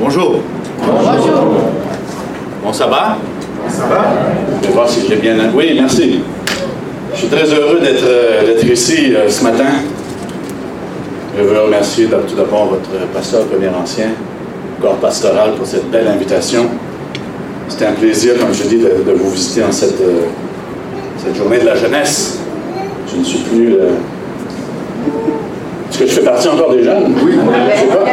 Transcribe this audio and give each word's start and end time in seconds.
Bonjour. 0.00 0.40
Bonjour. 0.78 1.60
Bon, 2.64 2.72
ça 2.72 2.86
va? 2.86 3.18
Ça 3.68 3.82
va? 3.84 4.04
Je 4.62 4.68
vais 4.68 4.72
voir 4.72 4.88
si 4.88 5.06
j'ai 5.06 5.16
bien... 5.16 5.36
Oui, 5.54 5.72
merci. 5.74 6.20
Je 7.12 7.18
suis 7.18 7.28
très 7.28 7.44
heureux 7.52 7.80
d'être 7.80 8.04
euh, 8.04 8.72
ici 8.72 9.14
euh, 9.14 9.28
ce 9.28 9.44
matin. 9.44 9.66
Je 11.36 11.42
veux 11.42 11.60
remercier 11.60 12.06
tout 12.06 12.34
d'abord 12.34 12.68
votre 12.68 12.88
pasteur 13.12 13.44
premier 13.44 13.68
ancien, 13.68 14.06
corps 14.80 14.96
pastoral, 14.96 15.52
pour 15.58 15.66
cette 15.66 15.90
belle 15.90 16.08
invitation. 16.08 16.70
C'était 17.68 17.84
un 17.86 17.92
plaisir, 17.92 18.38
comme 18.38 18.54
je 18.54 18.62
dis, 18.62 18.78
de, 18.78 19.04
de 19.06 19.12
vous 19.12 19.30
visiter 19.30 19.62
en 19.64 19.70
cette, 19.70 20.00
euh, 20.00 20.22
cette 21.22 21.36
journée 21.36 21.58
de 21.58 21.66
la 21.66 21.76
jeunesse. 21.76 22.38
Je 23.12 23.18
ne 23.18 23.24
suis 23.24 23.40
plus... 23.40 23.74
euh, 23.74 23.90
que 26.00 26.06
je 26.10 26.14
fais 26.14 26.22
partie 26.24 26.48
encore 26.48 26.74
des 26.74 26.82
jeunes? 26.84 27.14
Oui. 27.24 27.32
Je 27.32 27.80
sais 27.80 27.86
pas. 27.86 28.04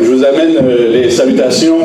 Vous 0.00 0.24
amène 0.24 0.56
euh, 0.68 0.90
les 0.92 1.10
salutations 1.10 1.78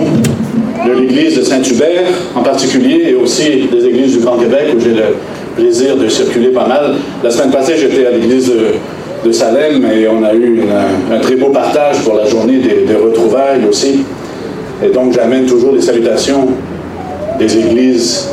de 0.86 0.92
l'église 1.00 1.38
de 1.38 1.42
Saint-Hubert 1.44 2.08
en 2.36 2.42
particulier 2.42 3.10
et 3.10 3.16
aussi 3.16 3.68
des 3.72 3.86
églises 3.86 4.14
du 4.18 4.20
Grand 4.24 4.38
Québec 4.38 4.74
où 4.76 4.80
j'ai 4.80 4.92
le 4.94 5.04
plaisir 5.56 5.96
de 5.98 6.08
circuler 6.08 6.50
pas 6.50 6.68
mal. 6.68 6.96
La 7.24 7.30
semaine 7.32 7.52
passée, 7.52 7.74
j'étais 7.78 8.06
à 8.06 8.12
l'église 8.12 8.50
de, 8.50 9.28
de 9.28 9.32
Salem 9.32 9.84
et 9.86 10.08
on 10.08 10.24
a 10.24 10.34
eu 10.34 10.46
une- 10.62 11.14
un 11.16 11.20
très 11.20 11.36
beau 11.36 11.48
partage 11.50 11.98
pour 12.04 12.16
la 12.16 12.26
journée 12.26 12.58
des, 12.60 12.86
des 12.88 12.96
retrouvailles 12.96 13.66
aussi. 13.70 14.04
Et 14.84 14.90
donc, 14.90 15.14
j'amène 15.14 15.46
toujours 15.46 15.74
les 15.74 15.82
salutations 15.82 16.48
des 17.38 17.58
églises, 17.58 18.30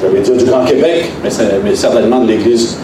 j'allais 0.00 0.20
dire 0.20 0.34
du 0.36 0.44
Grand 0.44 0.64
Québec, 0.64 1.10
mais, 1.24 1.30
mais 1.64 1.74
certainement 1.74 2.20
de 2.20 2.28
l'église 2.28 2.76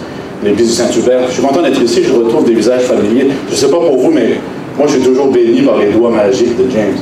l'église 0.45 0.69
du 0.69 0.75
Saint-Hubert. 0.75 1.21
Je 1.29 1.33
suis 1.33 1.43
content 1.43 1.63
d'être 1.63 1.81
ici, 1.83 2.03
je 2.05 2.13
retrouve 2.13 2.45
des 2.45 2.55
visages 2.55 2.83
familiers. 2.83 3.29
Je 3.49 3.53
ne 3.53 3.57
sais 3.57 3.71
pas 3.71 3.79
pour 3.79 3.97
vous, 3.97 4.11
mais 4.11 4.39
moi, 4.77 4.87
je 4.87 4.95
suis 4.95 5.03
toujours 5.03 5.29
béni 5.29 5.63
par 5.63 5.79
les 5.79 5.91
doigts 5.93 6.11
magiques 6.11 6.57
de 6.57 6.71
James. 6.71 6.97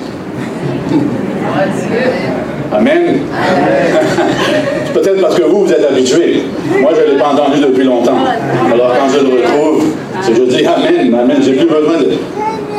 Amen. 2.73 3.21
C'est 4.87 4.93
Peut-être 4.93 5.21
parce 5.21 5.35
que 5.35 5.43
vous, 5.43 5.65
vous 5.65 5.73
êtes 5.73 5.85
habitués. 5.85 6.43
Moi, 6.81 6.93
je 6.95 7.07
ne 7.07 7.13
l'ai 7.13 7.19
pas 7.19 7.33
entendu 7.33 7.61
depuis 7.61 7.85
longtemps. 7.85 8.19
Alors, 8.73 8.95
quand 8.99 9.09
je 9.13 9.25
le 9.25 9.43
retrouve, 9.43 9.85
c'est 10.23 10.35
je 10.35 10.43
dis 10.43 10.65
Amen, 10.67 11.15
Amen. 11.15 11.37
J'ai 11.43 11.55
plus 11.55 11.67
besoin 11.67 11.99
de, 11.99 12.11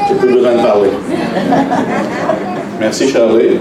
j'ai 0.07 0.15
plus 0.15 0.33
besoin 0.33 0.53
de 0.53 0.61
parler. 0.61 0.89
Merci, 2.79 3.09
Charlie. 3.09 3.57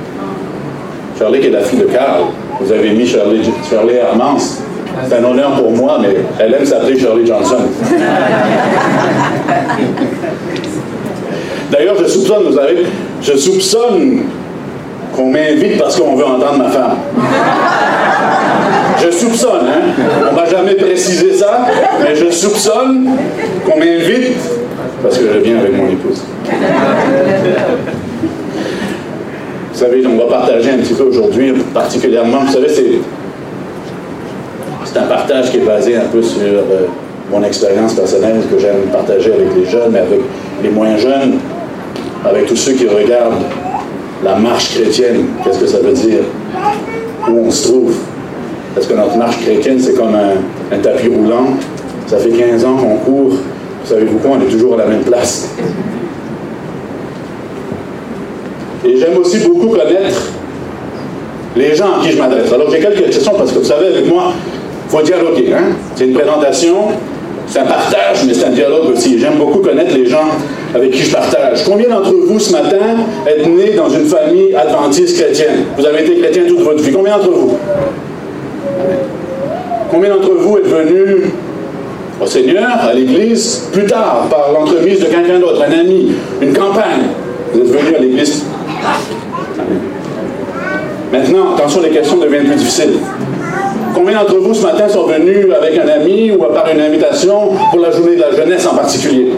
Charlie 1.18 1.40
qui 1.40 1.46
est 1.46 1.50
la 1.50 1.60
fille 1.60 1.78
de 1.78 1.84
Carl. 1.84 2.24
Vous 2.60 2.72
avez 2.72 2.90
mis 2.90 3.06
Charlie, 3.06 3.42
Charlie 3.68 3.94
Hermance. 3.94 4.62
C'est 5.08 5.16
un 5.16 5.24
honneur 5.24 5.52
pour 5.56 5.70
moi, 5.72 5.98
mais 6.00 6.16
elle 6.38 6.54
aime 6.54 6.64
s'appeler 6.64 6.98
Shirley 6.98 7.26
Johnson. 7.26 7.56
D'ailleurs, 11.70 11.96
je 12.00 12.06
soupçonne, 12.06 12.44
vous 12.48 12.56
savez, 12.56 12.86
je 13.22 13.32
soupçonne 13.36 14.24
qu'on 15.14 15.30
m'invite 15.30 15.78
parce 15.78 15.98
qu'on 15.98 16.14
veut 16.14 16.26
entendre 16.26 16.58
ma 16.58 16.70
femme. 16.70 16.96
Je 19.02 19.10
soupçonne, 19.10 19.66
hein? 19.66 19.80
On 20.30 20.34
m'a 20.34 20.44
jamais 20.46 20.74
précisé 20.74 21.32
ça, 21.32 21.66
mais 22.00 22.14
je 22.14 22.30
soupçonne 22.30 23.08
qu'on 23.66 23.78
m'invite 23.78 24.36
parce 25.02 25.18
que 25.18 25.24
je 25.32 25.38
viens 25.40 25.58
avec 25.58 25.76
mon 25.76 25.88
épouse. 25.88 26.22
Vous 29.72 29.78
savez, 29.78 30.06
on 30.06 30.16
va 30.16 30.26
partager 30.26 30.70
un 30.70 30.78
petit 30.78 30.94
peu 30.94 31.04
aujourd'hui, 31.04 31.52
particulièrement, 31.74 32.40
vous 32.46 32.52
savez, 32.52 32.68
c'est, 32.68 33.00
c'est 34.92 34.98
un 34.98 35.06
partage 35.06 35.50
qui 35.50 35.58
est 35.58 35.64
basé 35.64 35.96
un 35.96 36.06
peu 36.12 36.22
sur 36.22 36.42
euh, 36.42 36.86
mon 37.30 37.42
expérience 37.42 37.94
personnelle 37.94 38.42
que 38.50 38.58
j'aime 38.58 38.82
partager 38.92 39.32
avec 39.32 39.48
les 39.56 39.64
jeunes, 39.64 39.90
mais 39.90 40.00
avec 40.00 40.20
les 40.62 40.68
moins 40.68 40.96
jeunes, 40.98 41.38
avec 42.24 42.46
tous 42.46 42.56
ceux 42.56 42.72
qui 42.72 42.86
regardent 42.86 43.42
la 44.22 44.36
marche 44.36 44.74
chrétienne. 44.74 45.24
Qu'est-ce 45.42 45.60
que 45.60 45.66
ça 45.66 45.78
veut 45.78 45.92
dire? 45.92 46.20
Où 47.28 47.46
on 47.46 47.50
se 47.50 47.68
trouve? 47.68 47.94
Parce 48.74 48.86
que 48.86 48.94
notre 48.94 49.16
marche 49.16 49.38
chrétienne, 49.40 49.80
c'est 49.80 49.94
comme 49.94 50.14
un, 50.14 50.78
tapis 50.78 51.08
roulant. 51.08 51.48
Ça 52.06 52.18
fait 52.18 52.30
15 52.30 52.64
ans 52.64 52.76
qu'on 52.76 52.96
court. 52.96 53.32
Savez-vous 53.84 54.18
quoi? 54.18 54.32
On 54.38 54.42
est 54.42 54.50
toujours 54.50 54.74
à 54.74 54.78
la 54.78 54.86
même 54.86 55.02
place. 55.02 55.48
Et 58.84 58.96
j'aime 58.96 59.16
aussi 59.16 59.38
beaucoup 59.38 59.68
connaître 59.68 60.28
les 61.56 61.74
gens 61.74 61.98
à 61.98 62.04
qui 62.04 62.12
je 62.12 62.18
m'adresse. 62.18 62.52
Alors 62.52 62.70
j'ai 62.70 62.80
quelques 62.80 63.06
questions 63.06 63.32
parce 63.36 63.52
que 63.52 63.58
vous 63.58 63.64
savez, 63.64 63.86
avec 63.86 64.06
moi, 64.08 64.32
faut 64.92 65.02
dialoguer. 65.02 65.54
Hein? 65.54 65.72
C'est 65.96 66.04
une 66.04 66.12
présentation, 66.12 66.76
c'est 67.46 67.60
un 67.60 67.64
partage, 67.64 68.24
mais 68.26 68.34
c'est 68.34 68.44
un 68.44 68.50
dialogue 68.50 68.90
aussi. 68.92 69.18
J'aime 69.18 69.38
beaucoup 69.38 69.60
connaître 69.60 69.96
les 69.96 70.06
gens 70.06 70.28
avec 70.74 70.90
qui 70.90 71.02
je 71.02 71.12
partage. 71.12 71.64
Combien 71.64 71.88
d'entre 71.88 72.12
vous 72.12 72.38
ce 72.38 72.52
matin 72.52 72.76
êtes 73.26 73.46
nés 73.46 73.72
dans 73.74 73.88
une 73.88 74.04
famille 74.04 74.54
adventiste 74.54 75.18
chrétienne? 75.18 75.64
Vous 75.78 75.86
avez 75.86 76.02
été 76.02 76.18
chrétien 76.20 76.42
toute 76.46 76.60
votre 76.60 76.82
vie. 76.82 76.92
Combien 76.92 77.16
d'entre 77.16 77.30
vous? 77.30 77.56
Combien 79.90 80.10
d'entre 80.10 80.30
vous 80.30 80.58
êtes 80.58 80.66
venus 80.66 81.24
au 82.20 82.26
Seigneur, 82.26 82.68
à 82.82 82.92
l'Église, 82.92 83.68
plus 83.72 83.86
tard, 83.86 84.26
par 84.30 84.52
l'entremise 84.52 85.00
de 85.00 85.06
quelqu'un 85.06 85.38
d'autre, 85.38 85.62
un 85.66 85.80
ami, 85.80 86.12
une 86.40 86.52
campagne? 86.52 87.08
Vous 87.52 87.60
êtes 87.60 87.66
venus 87.66 87.94
à 87.96 87.98
l'Église 87.98 88.44
Maintenant, 91.12 91.54
attention, 91.54 91.82
les 91.82 91.90
questions 91.90 92.16
deviennent 92.16 92.46
plus 92.46 92.56
difficiles. 92.56 92.94
Combien 93.94 94.14
d'entre 94.20 94.38
vous 94.38 94.54
ce 94.54 94.62
matin 94.62 94.88
sont 94.88 95.04
venus 95.04 95.46
avec 95.54 95.78
un 95.78 95.88
ami 95.88 96.30
ou 96.30 96.38
par 96.38 96.66
une 96.72 96.80
invitation 96.80 97.50
pour 97.70 97.80
la 97.80 97.90
journée 97.90 98.16
de 98.16 98.22
la 98.22 98.34
jeunesse 98.34 98.66
en 98.66 98.74
particulier? 98.74 99.34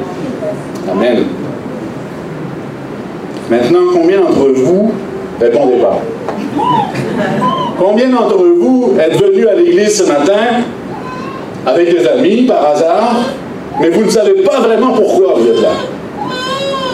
Amen. 0.91 1.25
Maintenant, 3.51 3.81
combien 3.93 4.21
d'entre 4.21 4.49
vous, 4.55 4.93
répondez 5.41 5.77
pas? 5.77 5.99
Combien 7.79 8.09
d'entre 8.11 8.39
vous 8.39 8.95
êtes 8.99 9.21
venus 9.21 9.47
à 9.49 9.55
l'église 9.55 9.99
ce 9.99 10.05
matin 10.05 10.63
avec 11.67 11.91
des 11.91 12.07
amis 12.07 12.43
par 12.43 12.65
hasard, 12.71 13.17
mais 13.81 13.91
vous 13.91 14.05
ne 14.05 14.11
savez 14.11 14.43
pas 14.43 14.61
vraiment 14.61 14.93
pourquoi 14.93 15.35
vous 15.37 15.49
êtes 15.49 15.61
là? 15.61 15.73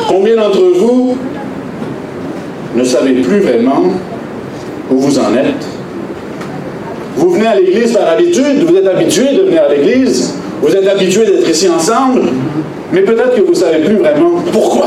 Combien 0.08 0.36
d'entre 0.36 0.62
vous 0.78 1.16
ne 2.74 2.84
savez 2.84 3.14
plus 3.20 3.40
vraiment 3.40 3.82
où 4.90 4.98
vous 4.98 5.18
en 5.18 5.34
êtes? 5.34 5.69
Vous 7.20 7.28
venez 7.28 7.46
à 7.46 7.60
l'église 7.60 7.92
par 7.92 8.08
habitude, 8.08 8.64
vous 8.66 8.74
êtes 8.74 8.86
habitué 8.86 9.34
de 9.36 9.42
venir 9.42 9.62
à 9.64 9.68
l'église, 9.68 10.36
vous 10.62 10.74
êtes 10.74 10.88
habitué 10.88 11.26
d'être 11.26 11.50
ici 11.50 11.68
ensemble, 11.68 12.22
mais 12.94 13.02
peut-être 13.02 13.34
que 13.34 13.42
vous 13.42 13.50
ne 13.50 13.56
savez 13.56 13.84
plus 13.84 13.96
vraiment 13.96 14.36
pourquoi. 14.50 14.86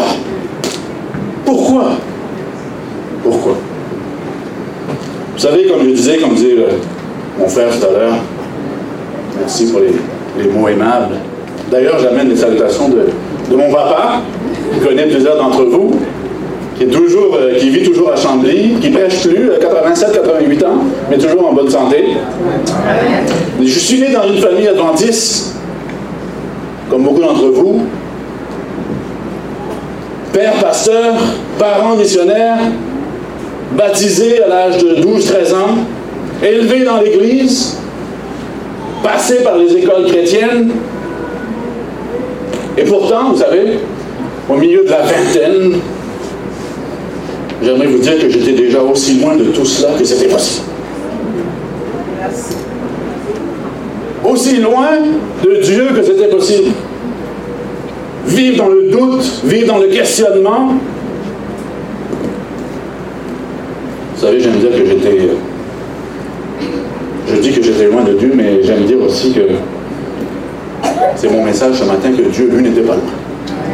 Pourquoi? 1.45 1.91
Pourquoi? 3.21 3.55
Vous 5.33 5.39
savez, 5.39 5.67
comme 5.67 5.83
je 5.83 5.91
disais, 5.91 6.17
comme 6.17 6.33
disait 6.33 6.55
mon 7.37 7.47
frère 7.47 7.67
tout 7.69 7.85
à 7.85 7.91
l'heure, 7.91 8.15
merci 9.39 9.71
pour 9.71 9.81
les, 9.81 10.49
mots 10.49 10.67
aimables. 10.67 11.17
D'ailleurs, 11.69 11.99
j'amène 11.99 12.29
les 12.29 12.35
salutations 12.35 12.89
de, 12.89 13.09
de 13.51 13.55
mon 13.55 13.71
papa, 13.71 14.21
qui 14.73 14.79
connaît 14.79 15.05
plusieurs 15.05 15.37
d'entre 15.37 15.65
vous, 15.65 15.99
euh, 16.81 17.55
qui 17.59 17.69
vit 17.69 17.83
toujours 17.83 18.11
à 18.11 18.15
Chambly, 18.15 18.75
qui 18.81 18.89
prêche 18.89 19.27
plus, 19.27 19.49
87-88 19.51 20.65
ans, 20.65 20.83
mais 21.09 21.17
toujours 21.17 21.49
en 21.49 21.53
bonne 21.53 21.69
santé. 21.69 22.05
Je 23.61 23.79
suis 23.79 24.01
né 24.01 24.11
dans 24.11 24.27
une 24.27 24.39
famille 24.39 24.67
adventiste, 24.67 25.55
comme 26.89 27.03
beaucoup 27.03 27.21
d'entre 27.21 27.47
vous. 27.49 27.83
Père 30.31 30.53
pasteur, 30.53 31.13
parents 31.59 31.95
missionnaires, 31.95 32.57
baptisé 33.77 34.41
à 34.43 34.47
l'âge 34.47 34.77
de 34.79 34.95
12-13 34.95 35.53
ans, 35.53 35.77
élevé 36.43 36.83
dans 36.83 37.01
l'Église, 37.01 37.77
passé 39.03 39.43
par 39.43 39.57
les 39.57 39.75
écoles 39.75 40.05
chrétiennes, 40.07 40.71
et 42.75 42.83
pourtant, 42.83 43.31
vous 43.31 43.37
savez, 43.37 43.77
au 44.49 44.55
milieu 44.55 44.83
de 44.83 44.89
la 44.89 45.01
vingtaine, 45.01 45.79
j'aimerais 47.63 47.87
vous 47.87 47.99
dire 47.99 48.19
que 48.19 48.29
j'étais 48.29 48.53
déjà 48.53 48.81
aussi 48.81 49.19
loin 49.19 49.35
de 49.35 49.45
tout 49.45 49.65
cela 49.65 49.93
que 49.97 50.03
c'était 50.03 50.27
possible. 50.27 50.65
Aussi 54.25 54.57
loin 54.57 54.91
de 55.43 55.61
Dieu 55.61 55.87
que 55.95 56.03
c'était 56.03 56.27
possible. 56.27 56.71
Vivre 58.25 58.57
dans 58.57 58.69
le 58.69 58.83
doute, 58.89 59.41
vivre 59.43 59.67
dans 59.67 59.79
le 59.79 59.87
questionnement. 59.87 60.73
Vous 64.15 64.21
savez, 64.21 64.39
j'aime 64.39 64.59
dire 64.59 64.71
que 64.71 64.85
j'étais. 64.85 65.29
Je 67.27 67.35
dis 67.41 67.51
que 67.51 67.63
j'étais 67.63 67.85
loin 67.85 68.03
de 68.03 68.13
Dieu, 68.13 68.31
mais 68.33 68.63
j'aime 68.63 68.85
dire 68.85 69.01
aussi 69.01 69.33
que 69.33 69.41
c'est 71.15 71.29
mon 71.29 71.43
message 71.43 71.75
ce 71.75 71.83
matin 71.83 72.11
que 72.11 72.29
Dieu, 72.29 72.49
lui, 72.49 72.63
n'était 72.63 72.81
pas 72.81 72.93
loin. 72.93 73.22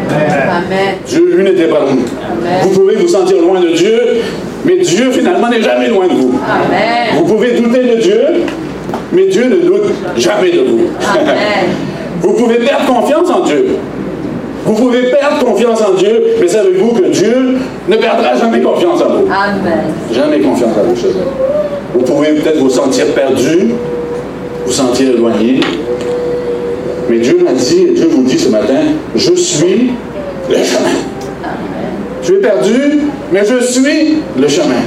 Amen. 0.09 0.95
Dieu, 1.05 1.35
lui, 1.35 1.43
n'était 1.43 1.67
pas 1.67 1.79
loin. 1.79 1.91
Amen. 1.91 2.59
Vous 2.63 2.69
pouvez 2.69 2.95
vous 2.95 3.07
sentir 3.07 3.41
loin 3.41 3.59
de 3.59 3.69
Dieu, 3.69 3.99
mais 4.65 4.77
Dieu, 4.77 5.11
finalement, 5.11 5.49
n'est 5.49 5.61
jamais 5.61 5.87
loin 5.87 6.07
de 6.07 6.13
vous. 6.13 6.39
Amen. 6.45 7.15
Vous 7.17 7.25
pouvez 7.25 7.53
douter 7.59 7.95
de 7.95 8.01
Dieu, 8.01 8.21
mais 9.11 9.25
Dieu 9.27 9.45
ne 9.45 9.57
doute 9.67 9.93
jamais 10.17 10.51
de 10.51 10.59
vous. 10.61 10.81
Amen. 11.13 11.35
Vous 12.21 12.33
pouvez 12.33 12.57
perdre 12.57 12.85
confiance 12.85 13.29
en 13.29 13.45
Dieu. 13.45 13.77
Vous 14.65 14.73
pouvez 14.73 15.03
perdre 15.03 15.43
confiance 15.43 15.81
en 15.81 15.93
Dieu, 15.93 16.21
mais 16.39 16.47
savez-vous 16.47 16.89
que 16.89 17.05
Dieu 17.09 17.57
ne 17.87 17.95
perdra 17.95 18.35
jamais 18.35 18.61
confiance 18.61 19.01
en 19.01 19.09
vous. 19.09 19.27
Amen. 19.31 19.85
Jamais 20.13 20.39
confiance 20.41 20.71
en 20.77 20.83
vous. 20.83 20.95
Vous 21.93 22.01
pouvez 22.01 22.33
peut-être 22.33 22.59
vous 22.59 22.69
sentir 22.69 23.05
perdu, 23.15 23.73
vous 24.65 24.71
sentir 24.71 25.11
éloigné, 25.11 25.61
mais 27.09 27.19
Dieu 27.19 27.37
m'a 27.43 27.53
dit, 27.53 27.83
et 27.89 27.91
Dieu 27.91 28.07
vous 28.07 28.23
dit 28.23 28.37
ce 28.37 28.49
matin, 28.49 28.81
je 29.15 29.33
suis 29.33 29.91
le 30.49 30.55
chemin. 30.55 30.95
Je 32.21 32.25
suis 32.27 32.41
perdu, 32.41 32.99
mais 33.31 33.41
je 33.45 33.63
suis 33.63 34.17
le 34.39 34.47
chemin. 34.47 34.81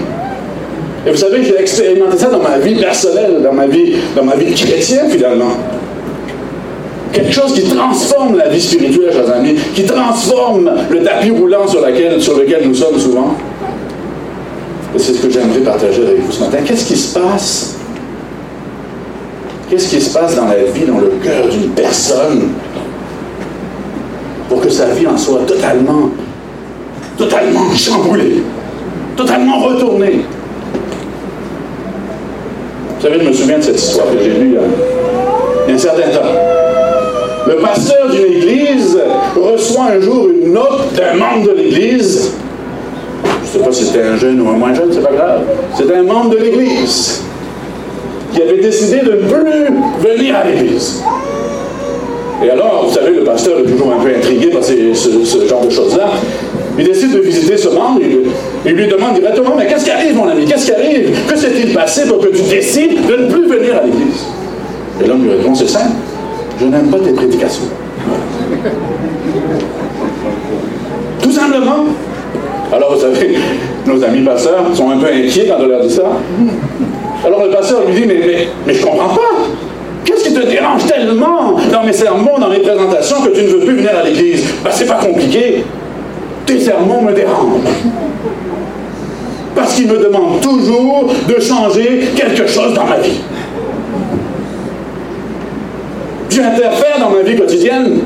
Et 1.06 1.10
vous 1.10 1.16
savez, 1.16 1.42
j'ai 1.42 1.58
expérimenté 1.58 2.16
ça 2.16 2.30
dans 2.30 2.42
ma 2.42 2.58
vie 2.58 2.76
personnelle, 2.76 3.40
dans 3.42 3.52
ma 3.52 3.66
vie, 3.66 3.94
dans 4.14 4.24
ma 4.24 4.36
vie 4.36 4.54
chrétienne 4.54 5.10
finalement. 5.10 5.56
Quelque 7.12 7.32
chose 7.32 7.52
qui 7.52 7.62
transforme 7.62 8.38
la 8.38 8.48
vie 8.48 8.60
spirituelle, 8.60 9.12
chers 9.12 9.34
amis, 9.34 9.56
qui 9.74 9.84
transforme 9.84 10.70
le 10.90 11.02
tapis 11.02 11.30
roulant 11.30 11.66
sur, 11.66 11.80
sur 12.20 12.38
lequel 12.38 12.68
nous 12.68 12.74
sommes 12.74 12.98
souvent. 12.98 13.34
Et 14.94 14.98
c'est 14.98 15.14
ce 15.14 15.22
que 15.22 15.30
j'aimerais 15.30 15.60
partager 15.60 16.02
avec 16.02 16.20
vous 16.20 16.32
ce 16.32 16.40
matin. 16.40 16.58
Qu'est-ce 16.64 16.86
qui 16.86 16.96
se 16.96 17.18
passe 17.18 17.71
Qu'est-ce 19.72 19.88
qui 19.88 20.02
se 20.02 20.12
passe 20.12 20.36
dans 20.36 20.48
la 20.48 20.64
vie, 20.64 20.84
dans 20.84 20.98
le 20.98 21.12
cœur 21.24 21.48
d'une 21.48 21.70
personne 21.70 22.50
pour 24.46 24.60
que 24.60 24.68
sa 24.68 24.84
vie 24.88 25.06
en 25.06 25.16
soit 25.16 25.46
totalement, 25.46 26.10
totalement 27.16 27.74
chamboulée, 27.74 28.42
totalement 29.16 29.60
retournée? 29.60 30.26
Vous 32.98 33.02
savez, 33.02 33.20
je 33.20 33.28
me 33.30 33.32
souviens 33.32 33.56
de 33.56 33.62
cette 33.62 33.80
histoire 33.80 34.08
que 34.10 34.22
j'ai 34.22 34.34
lue 34.34 34.48
il 34.48 35.70
y 35.70 35.72
a 35.72 35.74
un 35.74 35.78
certain 35.78 36.10
temps. 36.10 36.28
Le 37.46 37.54
pasteur 37.54 38.10
d'une 38.10 38.30
église 38.30 38.98
reçoit 39.34 39.86
un 39.96 40.00
jour 40.02 40.28
une 40.28 40.52
note 40.52 40.92
d'un 40.94 41.14
membre 41.14 41.46
de 41.46 41.52
l'église. 41.52 42.32
Je 43.24 43.58
ne 43.58 43.62
sais 43.62 43.66
pas 43.70 43.72
si 43.72 43.86
c'était 43.86 44.02
un 44.02 44.16
jeune 44.18 44.38
ou 44.42 44.50
un 44.50 44.58
moins 44.58 44.74
jeune, 44.74 44.92
c'est 44.92 45.02
pas 45.02 45.14
grave. 45.14 45.44
C'était 45.74 45.96
un 45.96 46.02
membre 46.02 46.32
de 46.32 46.36
l'église 46.36 47.22
qui 48.32 48.42
avait 48.42 48.60
décidé 48.60 49.00
de 49.00 49.12
ne 49.12 49.16
plus 49.16 50.10
venir 50.10 50.36
à 50.36 50.44
l'église. 50.44 51.02
Et 52.44 52.50
alors, 52.50 52.86
vous 52.88 52.94
savez, 52.94 53.14
le 53.14 53.22
pasteur 53.22 53.58
est 53.60 53.70
toujours 53.70 53.92
un 53.92 54.02
peu 54.02 54.08
intrigué 54.14 54.48
par 54.48 54.62
ce, 54.64 55.46
genre 55.48 55.64
de 55.64 55.70
choses-là. 55.70 56.10
Il 56.78 56.84
décide 56.84 57.12
de 57.12 57.20
visiter 57.20 57.56
ce 57.56 57.68
membre, 57.68 58.00
il, 58.64 58.72
lui 58.72 58.88
demande 58.88 59.14
directement, 59.14 59.54
mais 59.56 59.66
qu'est-ce 59.66 59.84
qui 59.84 59.90
arrive, 59.90 60.16
mon 60.16 60.26
ami? 60.26 60.46
Qu'est-ce 60.46 60.66
qui 60.66 60.72
arrive? 60.72 61.16
Que 61.28 61.36
s'est-il 61.36 61.72
passé 61.74 62.08
pour 62.08 62.18
que 62.18 62.28
tu 62.28 62.42
décides 62.42 63.06
de 63.06 63.16
ne 63.16 63.30
plus 63.30 63.46
venir 63.46 63.76
à 63.76 63.84
l'église? 63.84 64.26
Et 65.02 65.06
l'homme 65.06 65.22
lui 65.22 65.30
répond, 65.30 65.54
c'est 65.54 65.68
simple, 65.68 65.92
je 66.58 66.66
n'aime 66.66 66.90
pas 66.90 66.98
tes 66.98 67.12
prédications. 67.12 67.64
Tout 71.22 71.32
simplement. 71.32 71.84
Alors, 72.72 72.94
vous 72.94 73.00
savez, 73.00 73.36
nos 73.86 74.02
amis 74.02 74.24
pasteurs 74.24 74.64
sont 74.74 74.90
un 74.90 74.96
peu 74.96 75.06
inquiets 75.06 75.46
quand 75.46 75.62
on 75.62 75.66
leur 75.66 75.82
dit 75.82 75.92
ça. 75.92 76.04
Alors 77.24 77.44
le 77.44 77.50
pasteur 77.50 77.84
lui 77.86 77.94
dit, 77.94 78.06
mais, 78.06 78.20
mais, 78.26 78.48
mais 78.66 78.74
je 78.74 78.84
comprends 78.84 79.14
pas. 79.14 79.20
Qu'est-ce 80.04 80.24
qui 80.24 80.34
te 80.34 80.44
dérange 80.46 80.84
tellement 80.86 81.56
dans 81.70 81.84
mes 81.84 81.92
sermons, 81.92 82.38
dans 82.38 82.48
mes 82.48 82.58
présentations, 82.58 83.22
que 83.22 83.30
tu 83.30 83.42
ne 83.42 83.48
veux 83.48 83.60
plus 83.60 83.76
venir 83.76 83.92
à 83.96 84.02
l'église 84.02 84.44
Ben, 84.64 84.70
c'est 84.72 84.86
pas 84.86 84.96
compliqué. 84.96 85.64
Tes 86.44 86.58
sermons 86.58 87.02
me 87.02 87.12
dérangent. 87.12 87.60
Parce 89.54 89.74
qu'ils 89.74 89.86
me 89.86 89.98
demandent 89.98 90.40
toujours 90.40 91.12
de 91.28 91.40
changer 91.40 92.08
quelque 92.16 92.46
chose 92.46 92.74
dans 92.74 92.84
ma 92.84 92.96
vie. 92.96 93.20
J'interfère 96.30 96.98
dans 96.98 97.10
ma 97.10 97.20
vie 97.22 97.36
quotidienne. 97.36 98.00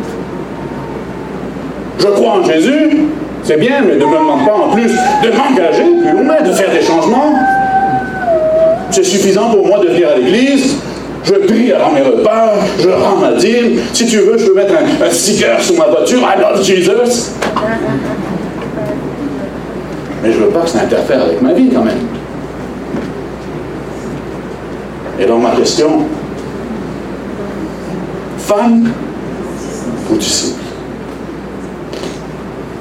Je 1.99 2.07
crois 2.09 2.41
en 2.41 2.45
Jésus, 2.45 3.07
c'est 3.43 3.59
bien, 3.59 3.81
mais 3.87 3.95
ne 3.95 4.05
me 4.05 4.19
demande 4.19 4.45
pas 4.45 4.55
en 4.55 4.71
plus 4.73 4.91
de 4.91 5.29
m'engager 5.31 5.85
plus 6.03 6.25
loin, 6.25 6.43
de 6.43 6.53
faire 6.53 6.71
des 6.71 6.83
changements. 6.83 7.33
C'est 8.91 9.05
suffisant 9.05 9.51
pour 9.51 9.67
moi 9.67 9.79
de 9.81 9.89
venir 9.89 10.09
à 10.09 10.19
l'église, 10.19 10.77
je 11.25 11.35
prie 11.35 11.73
avant 11.73 11.93
mes 11.93 12.03
repas, 12.03 12.55
je 12.81 12.89
rends 12.89 13.17
ma 13.17 13.33
dîme. 13.33 13.81
Si 13.93 14.07
tu 14.07 14.19
veux, 14.19 14.39
je 14.39 14.47
peux 14.47 14.55
mettre 14.55 14.75
un, 14.75 15.11
sticker 15.11 15.61
sur 15.61 15.77
ma 15.77 15.87
voiture, 15.87 16.21
I 16.21 16.41
love 16.41 16.65
Jesus. 16.65 17.33
Mais 20.23 20.33
je 20.33 20.39
veux 20.39 20.49
pas 20.49 20.61
que 20.61 20.71
ça 20.71 20.81
interfère 20.83 21.23
avec 21.23 21.43
ma 21.43 21.53
vie 21.53 21.69
quand 21.69 21.83
même. 21.83 21.99
Et 25.19 25.27
donc 25.27 25.43
ma 25.43 25.51
question, 25.57 26.03
fan 28.39 28.89
ou 30.11 30.17
disciple? 30.17 30.61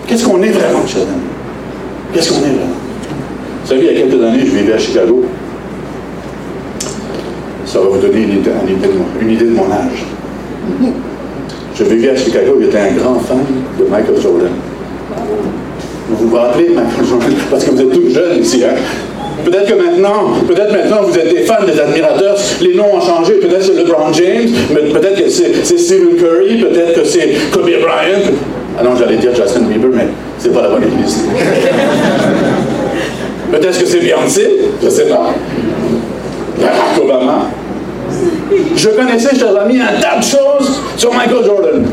Qu'est-ce 0.08 0.24
qu'on 0.24 0.42
est 0.44 0.50
vraiment, 0.50 0.86
chers 0.86 1.02
amis? 1.02 1.30
Qu'est-ce 2.14 2.30
qu'on 2.30 2.40
est 2.40 2.50
vraiment? 2.50 2.76
Vous 3.64 3.70
savez, 3.70 3.82
il 3.82 3.88
y 3.88 3.90
a 3.90 4.02
quelques 4.06 4.24
années, 4.24 4.46
je 4.46 4.52
vivais 4.52 4.74
à 4.74 4.78
Chicago 4.78 5.26
ça 7.76 7.82
va 7.82 7.88
vous 7.88 7.98
donner 7.98 8.22
une 8.22 8.32
idée, 9.30 9.46
de, 9.46 9.52
mon, 9.52 9.66
âge. 9.70 10.06
Je 11.78 11.84
vivais 11.84 12.12
à 12.12 12.16
Chicago, 12.16 12.58
j'étais 12.62 12.78
un 12.78 12.94
grand 12.94 13.20
fan 13.20 13.44
de 13.78 13.84
Michael 13.84 14.16
Jordan. 14.22 14.52
Vous 16.10 16.30
vous 16.30 16.36
rappelez 16.38 16.70
Michael 16.70 17.06
Jordan? 17.06 17.34
Parce 17.52 17.66
que 17.66 17.72
vous 17.72 17.82
êtes 17.82 17.92
tous 17.92 18.14
jeunes 18.14 18.40
ici, 18.40 18.64
hein? 18.64 18.76
Peut-être 19.44 19.66
que 19.68 19.74
maintenant, 19.74 20.36
peut-être 20.48 20.72
maintenant 20.72 21.02
vous 21.04 21.20
êtes 21.20 21.30
des 21.36 21.42
fans, 21.42 21.66
des 21.66 21.78
admirateurs, 21.78 22.38
les 22.62 22.76
noms 22.76 22.96
ont 22.96 23.02
changé, 23.02 23.34
peut-être 23.34 23.64
c'est 23.64 23.74
LeBron 23.74 24.14
James, 24.14 24.50
peut-être 24.94 25.22
que 25.22 25.30
c'est 25.30 25.78
Stephen 25.78 26.16
Curry, 26.16 26.62
peut-être 26.62 27.02
que 27.02 27.06
c'est 27.06 27.34
Kobe 27.52 27.66
Bryant. 27.66 28.32
Ah 28.80 28.84
non, 28.86 28.96
j'allais 28.98 29.18
dire 29.18 29.36
Justin 29.36 29.64
Bieber, 29.64 29.90
mais 29.94 30.08
c'est 30.38 30.54
pas 30.54 30.62
la 30.62 30.70
bonne 30.70 30.84
église. 30.84 31.26
peut-être 33.52 33.78
que 33.78 33.86
c'est 33.86 34.00
Beyoncé, 34.00 34.62
je 34.82 34.88
sais 34.88 35.08
pas. 35.10 35.34
Barack 36.58 37.02
Obama. 37.04 37.50
Je 38.76 38.90
connaissais, 38.90 39.36
chers 39.36 39.60
amis, 39.60 39.80
un 39.80 40.00
tas 40.00 40.20
de 40.20 40.24
choses 40.24 40.82
sur 40.98 41.14
Michael 41.14 41.46
Jordan. 41.46 41.86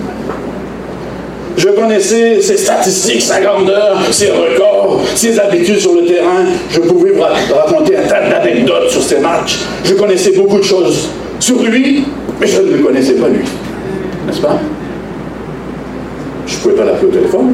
Je 1.57 1.69
connaissais 1.69 2.41
ses 2.41 2.57
statistiques, 2.57 3.23
sa 3.23 3.41
grandeur, 3.41 3.99
ses 4.11 4.31
records, 4.31 5.01
ses 5.15 5.39
habitudes 5.39 5.79
sur 5.79 5.95
le 5.95 6.05
terrain. 6.05 6.45
Je 6.71 6.81
pouvais 6.81 7.13
raconter 7.55 7.97
un 7.97 8.03
tas 8.03 8.29
d'anecdotes 8.29 8.91
sur 8.91 9.03
ses 9.03 9.19
matchs. 9.21 9.59
Je 9.85 9.95
connaissais 9.95 10.33
beaucoup 10.33 10.59
de 10.59 10.65
choses 10.65 11.09
sur 11.39 11.63
lui, 11.63 12.05
mais 12.41 12.47
je 12.47 12.61
ne 12.63 12.77
le 12.77 12.83
connaissais 12.83 13.15
pas 13.15 13.29
lui. 13.29 13.45
N'est-ce 14.27 14.41
pas? 14.41 14.59
Je 16.47 16.55
ne 16.57 16.61
pouvais 16.61 16.75
pas 16.75 16.85
l'appeler 16.85 17.09
au 17.09 17.15
téléphone. 17.15 17.53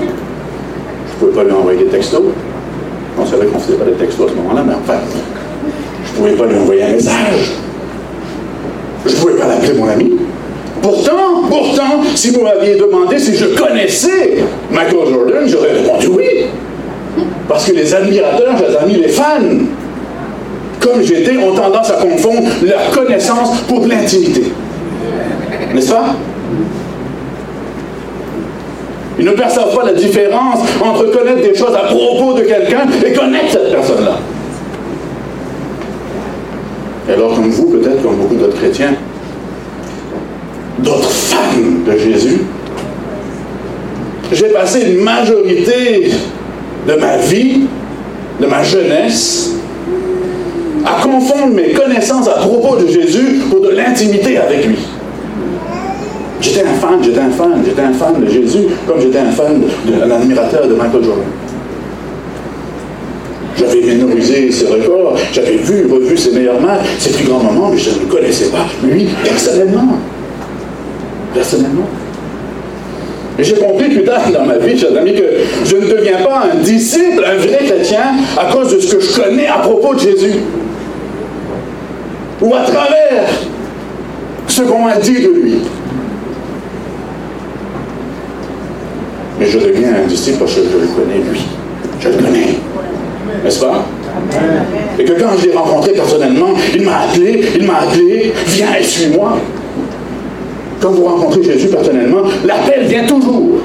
Je 0.00 0.06
ne 0.06 1.30
pouvais 1.30 1.42
pas 1.42 1.44
lui 1.48 1.52
envoyer 1.52 1.78
des 1.80 1.90
textos. 1.90 2.22
On 3.18 3.26
savait 3.26 3.46
qu'on 3.46 3.58
ne 3.58 3.62
faisait 3.62 3.76
pas 3.76 3.84
des 3.84 3.92
textos 3.92 4.26
à 4.26 4.30
ce 4.30 4.36
moment-là, 4.36 4.64
mais 4.66 4.74
enfin, 4.74 4.98
je 6.04 6.10
ne 6.10 6.16
pouvais 6.16 6.42
pas 6.42 6.50
lui 6.50 6.58
envoyer 6.58 6.82
un 6.84 6.92
message. 6.92 7.61
Je 9.06 9.12
ne 9.12 9.16
pouvais 9.16 9.34
pas 9.34 9.48
l'appeler 9.48 9.74
mon 9.74 9.88
ami. 9.88 10.12
Pourtant, 10.80 11.42
pourtant, 11.48 12.02
si 12.14 12.30
vous 12.30 12.42
m'aviez 12.42 12.76
demandé 12.76 13.18
si 13.18 13.36
je 13.36 13.46
connaissais 13.46 14.38
Michael 14.70 15.12
Jordan, 15.12 15.44
j'aurais 15.46 15.72
répondu 15.72 16.08
oui. 16.08 16.46
Parce 17.48 17.66
que 17.66 17.72
les 17.72 17.94
admirateurs, 17.94 18.54
les 18.68 18.76
amis, 18.76 18.94
les 18.96 19.08
fans, 19.08 19.40
comme 20.80 21.02
j'étais, 21.02 21.36
ont 21.36 21.54
tendance 21.54 21.90
à 21.90 21.94
confondre 21.94 22.48
leur 22.64 22.90
connaissance 22.90 23.60
pour 23.68 23.86
l'intimité. 23.86 24.52
N'est-ce 25.74 25.92
pas? 25.92 26.16
Ils 29.18 29.24
ne 29.24 29.32
perçoivent 29.32 29.76
pas 29.76 29.84
la 29.84 29.92
différence 29.92 30.60
entre 30.80 31.10
connaître 31.12 31.42
des 31.42 31.54
choses 31.54 31.74
à 31.74 31.86
propos 31.86 32.34
de 32.34 32.42
quelqu'un 32.42 32.86
et 33.06 33.12
connaître 33.12 33.52
cette 33.52 33.70
personne-là. 33.70 34.18
Et 37.08 37.12
alors, 37.12 37.34
comme 37.34 37.50
vous, 37.50 37.66
peut-être 37.66 38.02
comme 38.02 38.16
beaucoup 38.16 38.36
d'autres 38.36 38.56
chrétiens, 38.56 38.94
d'autres 40.78 41.10
fans 41.10 41.36
de 41.86 41.98
Jésus, 41.98 42.42
j'ai 44.32 44.48
passé 44.48 44.92
une 44.92 45.02
majorité 45.02 46.10
de 46.88 46.94
ma 46.94 47.16
vie, 47.16 47.62
de 48.40 48.46
ma 48.46 48.62
jeunesse, 48.62 49.50
à 50.84 51.02
confondre 51.02 51.54
mes 51.54 51.72
connaissances 51.72 52.28
à 52.28 52.38
propos 52.40 52.76
de 52.76 52.86
Jésus 52.86 53.42
pour 53.50 53.60
de 53.60 53.70
l'intimité 53.70 54.38
avec 54.38 54.66
lui. 54.66 54.78
J'étais 56.40 56.62
un 56.62 56.74
fan, 56.74 57.02
j'étais 57.02 57.20
un 57.20 57.30
fan, 57.30 57.62
j'étais 57.64 57.82
un 57.82 57.92
fan 57.92 58.20
de 58.20 58.28
Jésus, 58.28 58.66
comme 58.86 59.00
j'étais 59.00 59.18
un 59.18 59.30
fan, 59.30 59.60
de, 59.60 60.02
un 60.02 60.10
admirateur 60.10 60.66
de 60.66 60.74
Michael 60.74 61.04
Jordan. 61.04 61.24
J'avais 63.58 63.80
mémorisé 63.82 64.50
ses 64.50 64.66
records, 64.66 65.18
j'avais 65.32 65.56
vu, 65.56 65.86
revu 65.86 66.16
ses 66.16 66.32
meilleurs 66.32 66.60
matchs, 66.60 66.86
ses 66.98 67.10
plus 67.10 67.26
grands 67.26 67.42
moments, 67.42 67.70
mais 67.70 67.78
je 67.78 67.90
ne 67.90 68.10
connaissais 68.10 68.46
pas, 68.46 68.66
lui, 68.82 69.08
personnellement. 69.22 69.98
Personnellement. 71.34 71.86
Et 73.38 73.44
j'ai 73.44 73.56
compris 73.56 73.88
plus 73.88 74.04
tard 74.04 74.30
dans 74.32 74.44
ma 74.44 74.58
vie, 74.58 74.78
chers 74.78 74.96
amis, 74.96 75.14
que 75.14 75.24
je 75.64 75.76
ne 75.76 75.86
deviens 75.86 76.18
pas 76.18 76.44
un 76.52 76.56
disciple, 76.56 77.24
un 77.24 77.36
vrai 77.36 77.60
chrétien, 77.64 78.16
à 78.38 78.52
cause 78.52 78.74
de 78.74 78.80
ce 78.80 78.94
que 78.94 79.00
je 79.00 79.20
connais 79.20 79.46
à 79.46 79.58
propos 79.58 79.94
de 79.94 80.00
Jésus. 80.00 80.40
Ou 82.40 82.54
à 82.54 82.62
travers 82.62 83.28
ce 84.48 84.62
qu'on 84.62 84.84
m'a 84.84 84.96
dit 84.96 85.14
de 85.14 85.28
lui. 85.28 85.54
Mais 89.38 89.46
je 89.46 89.58
deviens 89.58 89.94
un 90.04 90.06
disciple 90.06 90.38
parce 90.38 90.54
que 90.54 90.60
je 90.60 90.78
le 90.78 90.86
connais, 90.88 91.18
lui. 91.30 91.40
Je 92.00 92.08
le 92.08 92.14
connais. 92.16 92.71
N'est-ce 93.44 93.60
pas? 93.60 93.84
Et 94.98 95.04
que 95.04 95.12
quand 95.12 95.30
je 95.38 95.46
l'ai 95.46 95.54
rencontré 95.54 95.92
personnellement, 95.92 96.50
il 96.74 96.82
m'a 96.82 97.00
appelé, 97.00 97.44
il 97.56 97.66
m'a 97.66 97.80
appelé, 97.80 98.32
viens 98.48 98.74
et 98.78 98.82
suis-moi. 98.82 99.38
Quand 100.80 100.90
vous 100.90 101.04
rencontrez 101.04 101.42
Jésus 101.42 101.68
personnellement, 101.68 102.22
l'appel 102.44 102.86
vient 102.86 103.06
toujours. 103.06 103.58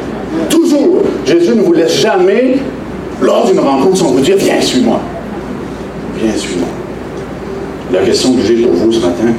Toujours. 0.50 1.02
Jésus 1.26 1.56
ne 1.56 1.62
vous 1.62 1.74
laisse 1.74 2.00
jamais, 2.00 2.58
lors 3.22 3.46
d'une 3.48 3.60
rencontre, 3.60 3.98
sans 3.98 4.12
vous 4.12 4.20
dire, 4.20 4.38
viens, 4.38 4.62
suis-moi. 4.62 5.00
Viens, 6.22 6.36
suis-moi. 6.36 6.68
La 7.92 8.02
question 8.02 8.34
que 8.34 8.42
j'ai 8.42 8.64
pour 8.64 8.74
vous 8.74 8.92
ce 8.92 9.00
matin, 9.00 9.34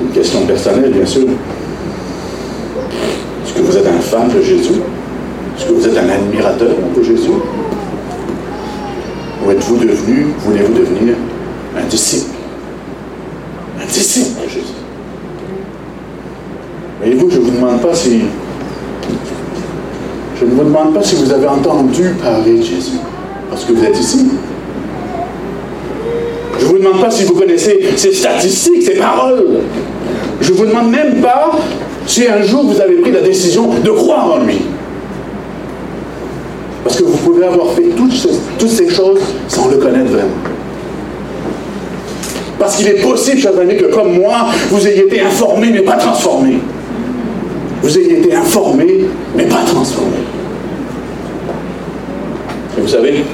une 0.00 0.08
question 0.08 0.40
personnelle, 0.46 0.90
bien 0.90 1.06
sûr. 1.06 1.22
Est-ce 3.44 3.52
que 3.54 3.60
vous 3.60 3.76
êtes 3.76 3.86
un 3.86 4.00
fan 4.00 4.28
de 4.28 4.40
Jésus? 4.42 4.80
Est-ce 5.56 5.66
que 5.66 5.72
vous 5.74 5.86
êtes 5.86 5.96
un 5.96 6.08
admirateur 6.08 6.70
de 6.96 7.02
Jésus? 7.02 7.30
Ou 9.44 9.50
êtes-vous 9.50 9.76
devenu, 9.76 10.26
voulez-vous 10.38 10.72
devenir 10.72 11.14
un 11.76 11.84
disciple? 11.88 12.30
Un 13.80 13.86
disciple 13.86 14.42
de 14.44 14.48
Jésus. 14.48 14.66
Voyez-vous, 16.98 17.30
je 17.30 17.38
ne 17.38 17.42
vous 17.42 17.50
demande 17.50 17.80
pas 17.80 17.94
si. 17.94 18.20
Je 20.38 20.44
ne 20.44 20.50
vous 20.50 20.64
demande 20.64 20.94
pas 20.94 21.02
si 21.02 21.16
vous 21.16 21.32
avez 21.32 21.48
entendu 21.48 22.14
parler 22.22 22.58
de 22.58 22.62
Jésus, 22.62 22.98
parce 23.50 23.64
que 23.64 23.72
vous 23.72 23.84
êtes 23.84 23.98
ici. 23.98 24.26
Je 26.58 26.64
ne 26.64 26.70
vous 26.70 26.78
demande 26.78 27.00
pas 27.00 27.10
si 27.10 27.24
vous 27.24 27.34
connaissez 27.34 27.80
ses 27.96 28.12
statistiques, 28.12 28.82
ses 28.82 28.96
paroles. 28.96 29.62
Je 30.40 30.52
ne 30.52 30.56
vous 30.56 30.66
demande 30.66 30.90
même 30.90 31.20
pas 31.20 31.52
si 32.06 32.26
un 32.26 32.42
jour 32.42 32.64
vous 32.64 32.80
avez 32.80 32.96
pris 32.96 33.10
la 33.10 33.22
décision 33.22 33.68
de 33.68 33.90
croire 33.90 34.34
en 34.34 34.44
lui. 34.44 34.58
Parce 36.92 37.04
que 37.04 37.08
vous 37.08 37.16
pouvez 37.16 37.46
avoir 37.46 37.68
fait 37.72 37.88
toutes 37.96 38.12
ces, 38.68 38.90
choses 38.90 39.18
sans 39.48 39.68
le 39.68 39.78
connaître 39.78 40.10
vraiment. 40.10 40.28
Parce 42.58 42.76
qu'il 42.76 42.86
est 42.86 43.00
possible, 43.00 43.38
chers 43.38 43.58
amis, 43.58 43.78
que 43.78 43.86
comme 43.86 44.12
moi, 44.12 44.48
vous 44.68 44.86
ayez 44.86 45.04
été 45.04 45.22
informés 45.22 45.70
mais 45.72 45.80
pas 45.80 45.96
transformés. 45.96 46.58
Vous 47.82 47.98
ayez 47.98 48.18
été 48.18 48.34
informés 48.34 49.06
mais 49.34 49.44
pas 49.44 49.62
transformés. 49.64 50.18
Et 52.76 52.80
vous 52.82 52.88
savez, 52.88 53.24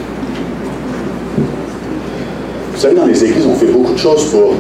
vous 2.75 2.81
savez, 2.81 2.95
dans 2.95 3.07
les 3.07 3.25
églises, 3.25 3.45
on 3.45 3.57
fait 3.57 3.73
beaucoup 3.73 3.95
de 3.95 3.99
choses 3.99 4.25
pour. 4.27 4.55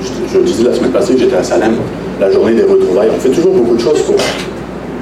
Je, 0.00 0.32
je 0.32 0.38
le 0.38 0.44
disais 0.44 0.64
la 0.64 0.74
semaine 0.74 0.92
passée, 0.92 1.14
j'étais 1.18 1.36
à 1.36 1.42
Salem, 1.42 1.74
la 2.18 2.30
journée 2.30 2.54
des 2.54 2.62
retrouvailles. 2.62 3.10
On 3.14 3.20
fait 3.20 3.28
toujours 3.28 3.52
beaucoup 3.52 3.74
de 3.74 3.82
choses 3.82 4.00
pour 4.00 4.16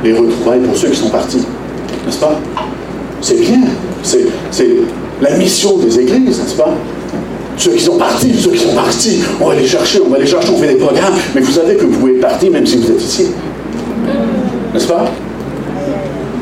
les 0.02 0.12
retrouvailles 0.12 0.61
pour 0.61 0.76
ceux 0.76 0.88
qui 0.88 0.97
sont 0.97 1.11
partis. 1.11 1.44
N'est-ce 2.06 2.18
pas? 2.18 2.40
C'est 3.21 3.40
bien. 3.40 3.61
C'est 4.02 4.26
la 5.21 5.37
mission 5.37 5.78
des 5.78 6.00
églises, 6.00 6.40
n'est-ce 6.40 6.56
pas? 6.56 6.75
Ceux 7.56 7.73
qui 7.73 7.85
sont 7.85 7.97
partis, 7.97 8.35
ceux 8.35 8.50
qui 8.50 8.59
sont 8.59 8.75
partis, 8.75 9.23
on 9.40 9.49
va 9.49 9.54
les 9.54 9.66
chercher, 9.66 10.00
on 10.04 10.09
va 10.09 10.18
les 10.18 10.26
chercher, 10.26 10.49
on 10.52 10.59
fait 10.59 10.68
des 10.68 10.80
programmes. 10.80 11.14
Mais 11.35 11.40
vous 11.40 11.52
savez 11.52 11.76
que 11.76 11.85
vous 11.85 11.99
pouvez 11.99 12.14
partir 12.14 12.50
même 12.50 12.66
si 12.66 12.78
vous 12.78 12.90
êtes 12.90 13.02
ici. 13.02 13.28
N'est-ce 14.73 14.88
pas? 14.88 15.04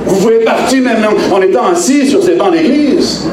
Vous 0.06 0.16
pouvez 0.16 0.38
partir 0.38 0.82
même 0.82 1.04
en 1.30 1.42
étant 1.42 1.66
assis 1.66 2.08
sur 2.08 2.22
ces 2.22 2.36
bancs 2.36 2.52
d'église. 2.52 3.26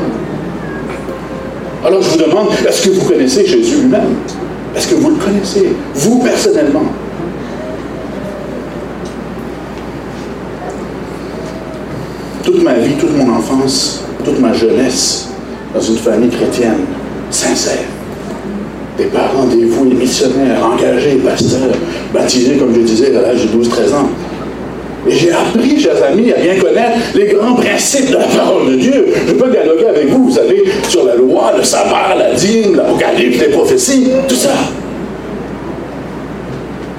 Alors 1.86 2.02
je 2.02 2.10
vous 2.10 2.18
demande, 2.18 2.48
est-ce 2.68 2.82
que 2.82 2.90
vous 2.90 3.06
connaissez 3.06 3.46
Jésus 3.46 3.78
lui-même? 3.78 4.16
Est-ce 4.76 4.88
que 4.88 4.96
vous 4.96 5.12
le 5.12 5.16
connaissez, 5.16 5.70
vous 5.96 6.20
personnellement? 6.20 6.84
Toute 12.58 12.66
ma 12.66 12.74
vie, 12.74 12.96
toute 12.96 13.16
mon 13.16 13.36
enfance, 13.36 14.02
toute 14.26 14.40
ma 14.40 14.52
jeunesse 14.52 15.28
dans 15.76 15.80
une 15.80 15.98
famille 15.98 16.30
chrétienne 16.30 16.80
sincère. 17.30 17.86
Des 18.98 19.06
parents 19.06 19.46
dévoués, 19.46 19.94
missionnaires, 19.94 20.66
engagés, 20.66 21.20
pasteurs, 21.24 21.76
baptisés, 22.12 22.56
comme 22.56 22.74
je 22.74 22.80
disais, 22.80 23.16
à 23.16 23.22
l'âge 23.22 23.46
de 23.46 23.64
12-13 23.64 23.94
ans. 23.94 24.10
Et 25.08 25.12
j'ai 25.12 25.32
appris, 25.32 25.80
chers 25.80 26.04
amis, 26.04 26.34
à 26.34 26.40
bien 26.40 26.56
connaître 26.56 26.98
les 27.14 27.28
grands 27.28 27.54
principes 27.54 28.10
de 28.10 28.16
la 28.16 28.26
parole 28.26 28.72
de 28.72 28.76
Dieu. 28.78 29.06
Je 29.28 29.34
peux 29.34 29.52
dialoguer 29.52 29.86
avec 29.90 30.10
vous, 30.10 30.30
vous 30.30 30.36
savez, 30.36 30.64
sur 30.90 31.06
la 31.06 31.16
loi, 31.16 31.54
le 31.56 31.64
sabbat, 31.64 32.16
la 32.18 32.34
dîme, 32.34 32.76
l'apocalypse, 32.76 33.40
les 33.40 33.50
prophéties, 33.50 34.08
tout 34.28 34.36
ça. 34.36 34.56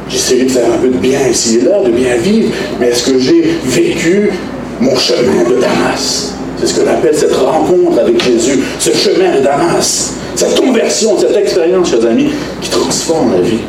J'essaierai 0.09 0.45
de 0.45 0.51
faire 0.51 0.67
un 0.73 0.79
peu 0.79 0.89
de 0.89 0.99
bien 0.99 1.27
ici 1.29 1.59
et 1.59 1.65
là, 1.65 1.81
de 1.85 1.91
bien 1.91 2.15
vivre, 2.15 2.51
mais 2.79 2.91
est-ce 2.91 3.11
que 3.11 3.19
j'ai 3.19 3.45
vécu 3.65 4.31
mon 4.81 4.97
chemin 4.97 5.45
de 5.49 5.61
Damas. 5.61 6.35
C'est 6.59 6.67
ce 6.67 6.75
que 6.75 6.85
j'appelle 6.85 7.15
cette 7.15 7.35
rencontre 7.35 7.99
avec 8.01 8.23
Jésus, 8.23 8.61
ce 8.79 8.91
chemin 8.91 9.37
de 9.37 9.45
Damas, 9.45 10.15
cette 10.35 10.61
conversion, 10.61 11.17
cette 11.19 11.37
expérience, 11.37 11.91
chers 11.91 12.05
amis, 12.05 12.31
qui 12.61 12.71
transforme 12.71 13.33
la 13.33 13.41
vie, 13.41 13.61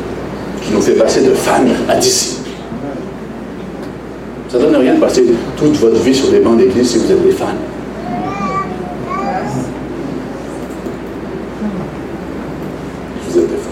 qui 0.64 0.72
nous 0.72 0.80
fait 0.80 0.94
passer 0.94 1.22
de 1.22 1.32
fans 1.32 1.64
à 1.88 1.96
disciples. 1.96 2.50
Ça 4.48 4.58
ne 4.58 4.64
donne 4.64 4.76
rien 4.76 4.94
de 4.94 5.00
passer 5.00 5.24
toute 5.56 5.76
votre 5.76 6.00
vie 6.00 6.14
sur 6.14 6.32
les 6.32 6.40
bancs 6.40 6.58
d'église 6.58 6.90
si 6.90 6.98
vous 6.98 7.12
êtes 7.12 7.24
des 7.24 7.32
fans. 7.32 7.46
Vous 13.28 13.38
êtes 13.38 13.48
des 13.48 13.54
fans. 13.54 13.70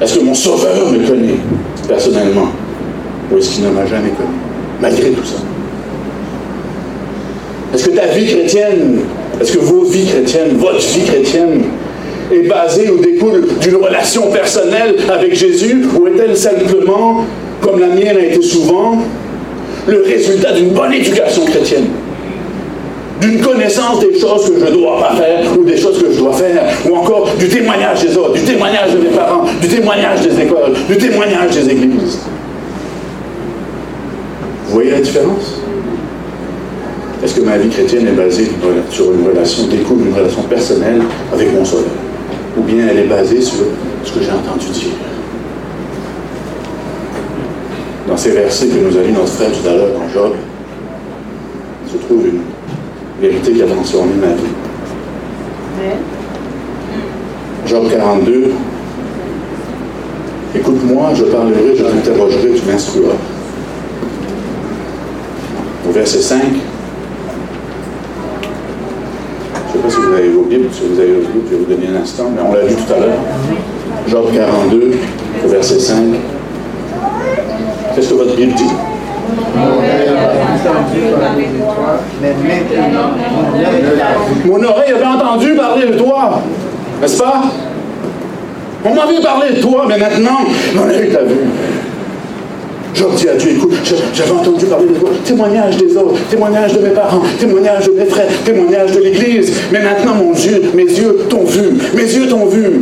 Est-ce 0.00 0.18
que 0.18 0.24
mon 0.24 0.34
sauveur 0.34 0.90
me 0.90 1.06
connaît 1.06 1.34
personnellement? 1.86 2.48
Ou 3.30 3.38
est-ce 3.38 3.50
qu'il 3.50 3.64
ne 3.64 3.70
m'a 3.70 3.86
jamais 3.86 4.10
connu, 4.10 4.38
malgré 4.80 5.10
tout 5.10 5.24
ça? 5.24 5.36
Est-ce 7.74 7.84
que 7.84 7.90
ta 7.90 8.06
vie 8.06 8.26
chrétienne, 8.26 9.00
est-ce 9.40 9.52
que 9.52 9.58
vos 9.58 9.84
vies 9.84 10.06
chrétiennes, 10.06 10.56
votre 10.56 10.80
vie 10.80 11.04
chrétienne, 11.04 11.62
est 12.32 12.48
basée 12.48 12.90
ou 12.90 12.98
découle 12.98 13.46
d'une 13.60 13.76
relation 13.76 14.30
personnelle 14.30 14.96
avec 15.12 15.34
Jésus, 15.34 15.86
ou 15.98 16.06
est-elle 16.06 16.36
simplement, 16.36 17.24
comme 17.60 17.80
la 17.80 17.88
mienne 17.88 18.16
a 18.16 18.24
été 18.24 18.42
souvent, 18.42 18.98
le 19.86 20.02
résultat 20.02 20.52
d'une 20.52 20.70
bonne 20.70 20.92
éducation 20.92 21.44
chrétienne? 21.44 21.86
d'une 23.20 23.40
connaissance 23.40 24.00
des 24.00 24.18
choses 24.18 24.48
que 24.48 24.60
je 24.60 24.64
ne 24.66 24.70
dois 24.70 25.00
pas 25.00 25.16
faire 25.16 25.58
ou 25.58 25.64
des 25.64 25.76
choses 25.76 26.00
que 26.00 26.12
je 26.12 26.18
dois 26.18 26.32
faire, 26.34 26.62
ou 26.88 26.96
encore 26.96 27.28
du 27.38 27.48
témoignage 27.48 28.02
des 28.02 28.16
autres, 28.16 28.34
du 28.34 28.42
témoignage 28.42 28.92
de 28.92 28.98
mes 28.98 29.08
parents, 29.08 29.44
du 29.60 29.68
témoignage 29.68 30.20
des 30.20 30.42
écoles, 30.42 30.74
du 30.88 30.96
témoignage 30.96 31.50
des 31.50 31.70
églises? 31.70 32.20
Vous 34.78 34.84
voyez 34.84 34.96
la 34.96 35.04
différence? 35.04 35.56
Est-ce 37.20 37.34
que 37.34 37.40
ma 37.40 37.58
vie 37.58 37.68
chrétienne 37.68 38.06
est 38.06 38.12
basée 38.12 38.48
sur 38.90 39.12
une 39.12 39.26
relation, 39.26 39.66
découle 39.66 40.04
d'une 40.04 40.14
relation 40.14 40.42
personnelle 40.42 41.02
avec 41.32 41.52
mon 41.52 41.64
Sauveur? 41.64 41.90
Ou 42.56 42.62
bien 42.62 42.86
elle 42.88 42.98
est 42.98 43.08
basée 43.08 43.40
sur 43.40 43.56
ce 44.04 44.12
que 44.12 44.20
j'ai 44.20 44.30
entendu 44.30 44.66
dire? 44.66 44.92
Dans 48.06 48.16
ces 48.16 48.30
versets 48.30 48.68
que 48.68 48.78
nous 48.78 48.96
a 48.96 49.02
lu 49.02 49.10
notre 49.10 49.26
frère 49.26 49.50
tout 49.50 49.68
à 49.68 49.72
l'heure 49.72 49.88
dans 49.98 50.08
Job, 50.14 50.34
se 51.90 51.96
trouve 51.96 52.28
une 52.28 52.42
vérité 53.20 53.54
qui 53.54 53.62
a 53.64 53.66
transformé 53.66 54.12
ma 54.20 54.28
vie. 54.28 54.54
Job 57.66 57.82
42. 57.90 58.52
Écoute-moi, 60.54 61.14
je 61.14 61.24
parlerai, 61.24 61.74
je 61.76 61.82
t'interrogerai, 61.82 62.52
tu 62.54 62.70
m'instruiras 62.70 63.16
au 65.88 65.92
verset 65.92 66.18
5. 66.20 66.42
Je 66.42 66.46
ne 69.68 69.72
sais 69.72 69.78
pas 69.78 69.90
si 69.90 69.96
vous 69.96 70.12
avez 70.12 70.28
vos 70.28 70.42
Bibles, 70.42 70.68
si 70.72 70.82
vous 70.86 71.00
avez 71.00 71.12
vos 71.12 71.20
Bibles, 71.20 71.46
je 71.50 71.56
vais 71.56 71.62
vous 71.64 71.74
donner 71.74 71.88
un 71.96 72.02
instant, 72.02 72.30
mais 72.34 72.42
on 72.46 72.52
l'a 72.52 72.64
vu 72.64 72.74
tout 72.74 72.92
à 72.92 72.98
l'heure. 72.98 73.18
Job 74.06 74.26
42, 74.32 74.92
au 75.44 75.48
verset 75.48 75.78
5. 75.78 75.96
Qu'est-ce 77.94 78.08
que 78.08 78.14
votre 78.14 78.36
Bible 78.36 78.54
dit? 78.54 78.70
Mon 84.46 84.64
oreille 84.64 84.92
avait 84.92 85.04
entendu 85.04 85.54
parler 85.54 85.86
de 85.86 85.98
toi, 85.98 86.40
n'est-ce 87.00 87.18
pas? 87.18 87.42
On 88.84 88.94
m'avait 88.94 89.20
parlé 89.22 89.54
de 89.54 89.60
toi, 89.60 89.84
mais 89.88 89.98
maintenant, 89.98 90.38
mon 90.74 90.82
oreille 90.82 91.12
t'a 91.12 91.24
vu. 91.24 91.34
Je 92.94 93.04
dis 93.16 93.28
à 93.28 93.34
Dieu, 93.34 93.52
écoute, 93.52 93.72
j'avais 94.14 94.30
entendu 94.30 94.66
parler 94.66 94.88
de 94.88 94.94
toi, 94.94 95.10
témoignage 95.24 95.76
des 95.76 95.96
autres, 95.96 96.18
témoignage 96.30 96.72
de 96.74 96.80
mes 96.80 96.90
parents, 96.90 97.22
témoignage 97.38 97.86
de 97.86 97.92
mes 97.92 98.06
frères, 98.06 98.26
témoignage 98.44 98.92
de 98.92 99.00
l'Église. 99.00 99.52
Mais 99.72 99.82
maintenant, 99.82 100.14
mon 100.14 100.32
Dieu, 100.32 100.62
mes 100.74 100.84
yeux 100.84 101.26
t'ont 101.28 101.44
vu, 101.44 101.74
mes 101.94 102.02
yeux 102.02 102.28
t'ont 102.28 102.46
vu. 102.46 102.80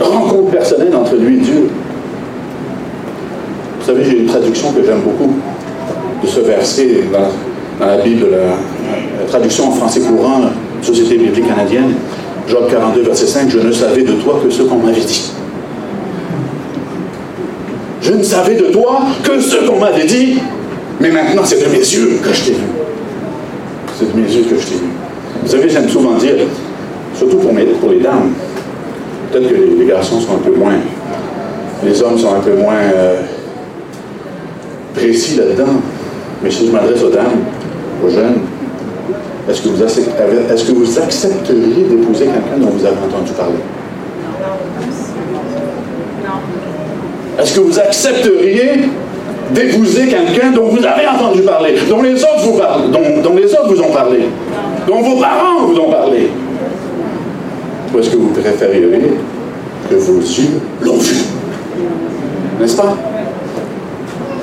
Rencontre 0.00 0.50
personnelle 0.50 0.94
entre 0.94 1.16
lui 1.16 1.36
et 1.36 1.40
Dieu. 1.40 1.68
Vous 3.80 3.86
savez, 3.86 4.04
j'ai 4.04 4.18
une 4.20 4.26
traduction 4.26 4.72
que 4.72 4.82
j'aime 4.84 5.00
beaucoup 5.00 5.32
de 6.22 6.26
ce 6.26 6.40
verset 6.40 7.00
dans, 7.12 7.86
la 7.86 7.98
Bible, 7.98 8.28
la, 8.30 9.26
traduction 9.26 9.68
en 9.68 9.72
français 9.72 10.00
courant, 10.00 10.40
Société 10.80 11.16
biblique 11.16 11.46
canadienne, 11.46 11.94
Job 12.48 12.64
42, 12.70 13.02
verset 13.02 13.26
5, 13.26 13.50
je 13.50 13.58
ne 13.58 13.72
savais 13.72 14.02
de 14.02 14.12
toi 14.12 14.40
que 14.42 14.50
ce 14.50 14.62
qu'on 14.62 14.76
m'avait 14.76 15.00
dit. 15.00 15.32
Je 18.04 18.12
ne 18.12 18.22
savais 18.22 18.56
de 18.56 18.66
toi 18.66 19.00
que 19.22 19.40
ce 19.40 19.66
qu'on 19.66 19.78
m'avait 19.78 20.04
dit, 20.04 20.38
mais 21.00 21.10
maintenant 21.10 21.40
c'est 21.42 21.64
de 21.64 21.70
mes 21.70 21.78
yeux 21.78 22.18
que 22.22 22.34
je 22.34 22.44
t'ai 22.44 22.50
vu. 22.50 22.66
C'est 23.98 24.14
de 24.14 24.20
mes 24.20 24.30
yeux 24.30 24.42
que 24.42 24.60
je 24.60 24.66
t'ai 24.66 24.74
vu. 24.74 24.90
Vous 25.42 25.50
savez, 25.50 25.70
j'aime 25.70 25.88
souvent 25.88 26.12
dire, 26.18 26.34
surtout 27.16 27.38
pour, 27.38 27.52
les 27.54 28.00
dames, 28.00 28.32
peut-être 29.32 29.48
que 29.48 29.54
les, 29.54 29.86
garçons 29.86 30.20
sont 30.20 30.34
un 30.34 30.50
peu 30.50 30.54
moins, 30.54 30.74
les 31.82 32.02
hommes 32.02 32.18
sont 32.18 32.34
un 32.34 32.40
peu 32.40 32.54
moins 32.56 32.76
euh, 32.94 33.22
précis 34.94 35.36
là-dedans, 35.36 35.72
mais 36.42 36.50
si 36.50 36.66
je 36.66 36.72
m'adresse 36.72 37.02
aux 37.02 37.10
dames, 37.10 37.40
aux 38.04 38.10
jeunes, 38.10 38.40
est-ce 39.48 39.62
que 39.62 39.68
vous 39.70 39.82
accepteriez 39.82 41.84
d'épouser 41.88 42.26
quelqu'un 42.26 42.58
dont 42.60 42.68
vous 42.68 42.84
avez 42.84 42.98
entendu 42.98 43.32
parler? 43.32 43.54
Est-ce 47.40 47.54
que 47.56 47.60
vous 47.60 47.78
accepteriez 47.78 48.88
d'épouser 49.52 50.06
quelqu'un 50.06 50.52
dont 50.52 50.68
vous 50.68 50.84
avez 50.84 51.06
entendu 51.06 51.42
parler, 51.42 51.74
dont 51.88 52.02
les 52.02 52.22
autres 52.22 52.44
vous 52.44 53.82
ont 53.82 53.90
parlé, 53.90 54.20
dont 54.86 55.02
vos 55.02 55.20
parents 55.20 55.66
vous 55.66 55.78
ont 55.78 55.90
parlé? 55.90 56.30
Ou 57.92 57.98
est-ce 57.98 58.10
que 58.10 58.16
vous 58.16 58.28
préféreriez 58.28 59.12
que 59.90 59.94
vos 59.96 60.20
yeux 60.20 60.60
l'ont 60.80 60.96
vu? 60.96 61.16
N'est-ce 62.60 62.76
pas? 62.76 62.96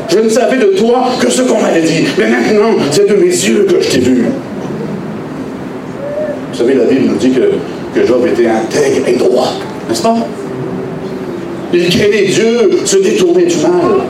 Je 0.09 0.19
ne 0.19 0.29
savais 0.29 0.57
de 0.57 0.77
toi 0.77 1.05
que 1.21 1.29
ce 1.31 1.43
qu'on 1.43 1.61
m'avait 1.61 1.81
dit, 1.81 2.05
mais 2.17 2.27
maintenant, 2.27 2.75
c'est 2.91 3.09
de 3.09 3.15
mes 3.15 3.27
yeux 3.27 3.65
que 3.69 3.81
je 3.81 3.89
t'ai 3.89 3.99
vu. 3.99 4.25
Vous 6.51 6.57
savez, 6.57 6.73
la 6.73 6.83
Bible 6.83 7.07
nous 7.07 7.15
dit 7.15 7.31
que, 7.31 7.53
que 7.95 8.05
Job 8.05 8.27
était 8.27 8.47
intègre 8.47 9.07
et 9.07 9.15
droit, 9.15 9.53
n'est-ce 9.87 10.03
pas? 10.03 10.17
Il 11.73 11.89
craignait 11.89 12.25
Dieu, 12.25 12.69
se 12.85 12.97
détourner 12.97 13.45
du 13.45 13.57
mal. 13.57 14.01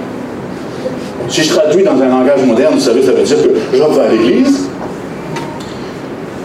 Si 1.29 1.43
je 1.43 1.49
traduis 1.49 1.83
dans 1.83 2.01
un 2.01 2.09
langage 2.09 2.43
moderne, 2.45 2.73
vous 2.75 2.79
savez, 2.81 3.03
ça 3.03 3.11
veut 3.11 3.23
dire 3.23 3.37
que 3.37 3.77
Job 3.77 3.93
va 3.93 4.03
à 4.03 4.07
l'église, 4.09 4.67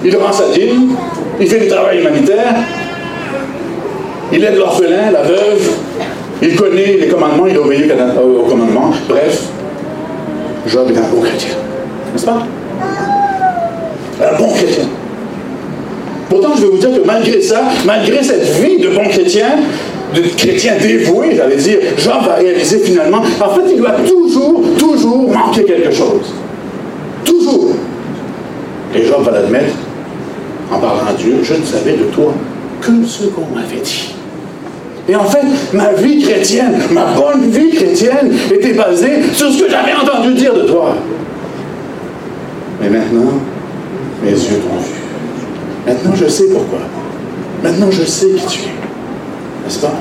il 0.05 0.17
rend 0.17 0.33
sa 0.33 0.49
dîme, 0.51 0.95
il 1.41 1.47
fait 1.49 1.61
du 1.61 1.69
travail 1.69 2.01
humanitaire, 2.01 2.55
il 4.33 4.45
aide 4.45 4.57
l'orphelin, 4.57 5.11
la 5.13 5.23
veuve, 5.23 5.71
il 6.43 6.55
connaît 6.55 6.99
les 7.01 7.09
commandements, 7.09 7.47
il 7.47 7.59
obéit 7.59 7.91
aux 7.93 8.49
commandements. 8.49 8.93
Bref, 9.09 9.49
Job 10.67 10.91
est 10.91 10.99
un 10.99 11.09
bon 11.09 11.23
chrétien. 11.23 11.55
N'est-ce 12.13 12.27
pas? 12.27 12.47
Un 14.21 14.39
bon 14.39 14.53
chrétien. 14.53 14.85
Pourtant, 16.29 16.51
je 16.57 16.63
vais 16.63 16.69
vous 16.69 16.79
dire 16.79 16.91
que 16.91 17.07
malgré 17.07 17.41
ça, 17.41 17.63
malgré 17.85 18.23
cette 18.23 18.45
vie 18.61 18.79
de 18.79 18.89
bon 18.89 19.09
chrétien, 19.09 19.47
de 20.23 20.29
chrétien 20.29 20.75
dévoué, 20.81 21.35
j'allais 21.37 21.57
dire, 21.57 21.79
Jean 21.99 22.21
va 22.21 22.35
réaliser 22.35 22.79
finalement, 22.79 23.19
en 23.19 23.55
fait, 23.55 23.63
il 23.73 23.79
doit 23.79 23.97
toujours, 24.07 24.63
toujours 24.79 25.31
manquer 25.33 25.65
quelque 25.65 25.93
chose. 25.93 26.35
Toujours. 27.25 27.71
Et 28.95 29.05
Jean 29.05 29.21
va 29.21 29.33
l'admettre 29.33 29.75
en 30.73 30.79
parlant 30.79 31.07
à 31.09 31.13
Dieu, 31.13 31.39
je 31.43 31.55
ne 31.55 31.65
savais 31.65 31.93
de 31.93 32.05
toi 32.05 32.33
que 32.81 33.05
ce 33.07 33.27
qu'on 33.27 33.47
m'avait 33.55 33.83
dit. 33.83 34.15
Et 35.09 35.15
en 35.15 35.25
fait, 35.25 35.47
ma 35.73 35.93
vie 35.93 36.23
chrétienne, 36.23 36.81
ma 36.91 37.13
bonne 37.15 37.49
vie 37.51 37.71
chrétienne 37.71 38.33
était 38.53 38.73
basée 38.73 39.23
sur 39.33 39.53
ce 39.53 39.63
que 39.63 39.71
j'avais 39.71 39.93
entendu 39.93 40.35
dire 40.35 40.53
de 40.55 40.63
toi. 40.63 40.97
Mais 42.81 42.89
maintenant, 42.89 43.33
mes 44.23 44.31
yeux 44.31 44.61
t'ont 44.61 44.81
vu. 44.81 44.97
Maintenant, 45.87 46.15
je 46.17 46.27
sais 46.29 46.47
pourquoi. 46.49 46.81
Maintenant, 47.63 47.91
je 47.91 48.03
sais 48.03 48.27
qui 48.31 48.47
tu 48.47 48.61
es. 48.63 48.86
N'est-ce 49.67 49.81
pas? 49.81 49.95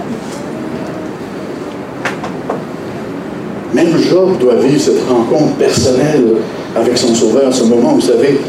Même 3.74 3.98
Job 3.98 4.38
doit 4.40 4.58
vivre 4.58 4.80
cette 4.80 5.10
rencontre 5.10 5.56
personnelle 5.56 6.36
avec 6.76 6.96
son 6.96 7.16
Sauveur, 7.16 7.52
ce 7.52 7.64
moment, 7.64 7.94
vous 7.94 8.02
savez, 8.02 8.40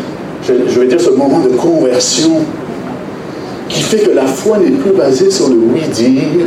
je, 0.47 0.53
vais 0.79 0.87
dire 0.87 1.01
ce 1.01 1.11
moment 1.11 1.41
de 1.41 1.49
conversion 1.57 2.41
qui 3.71 3.81
fait 3.81 4.01
que 4.01 4.11
la 4.11 4.27
foi 4.27 4.59
n'est 4.59 4.73
plus 4.73 4.93
basée 4.93 5.31
sur 5.31 5.49
le 5.49 5.57
oui-dire, 5.57 6.47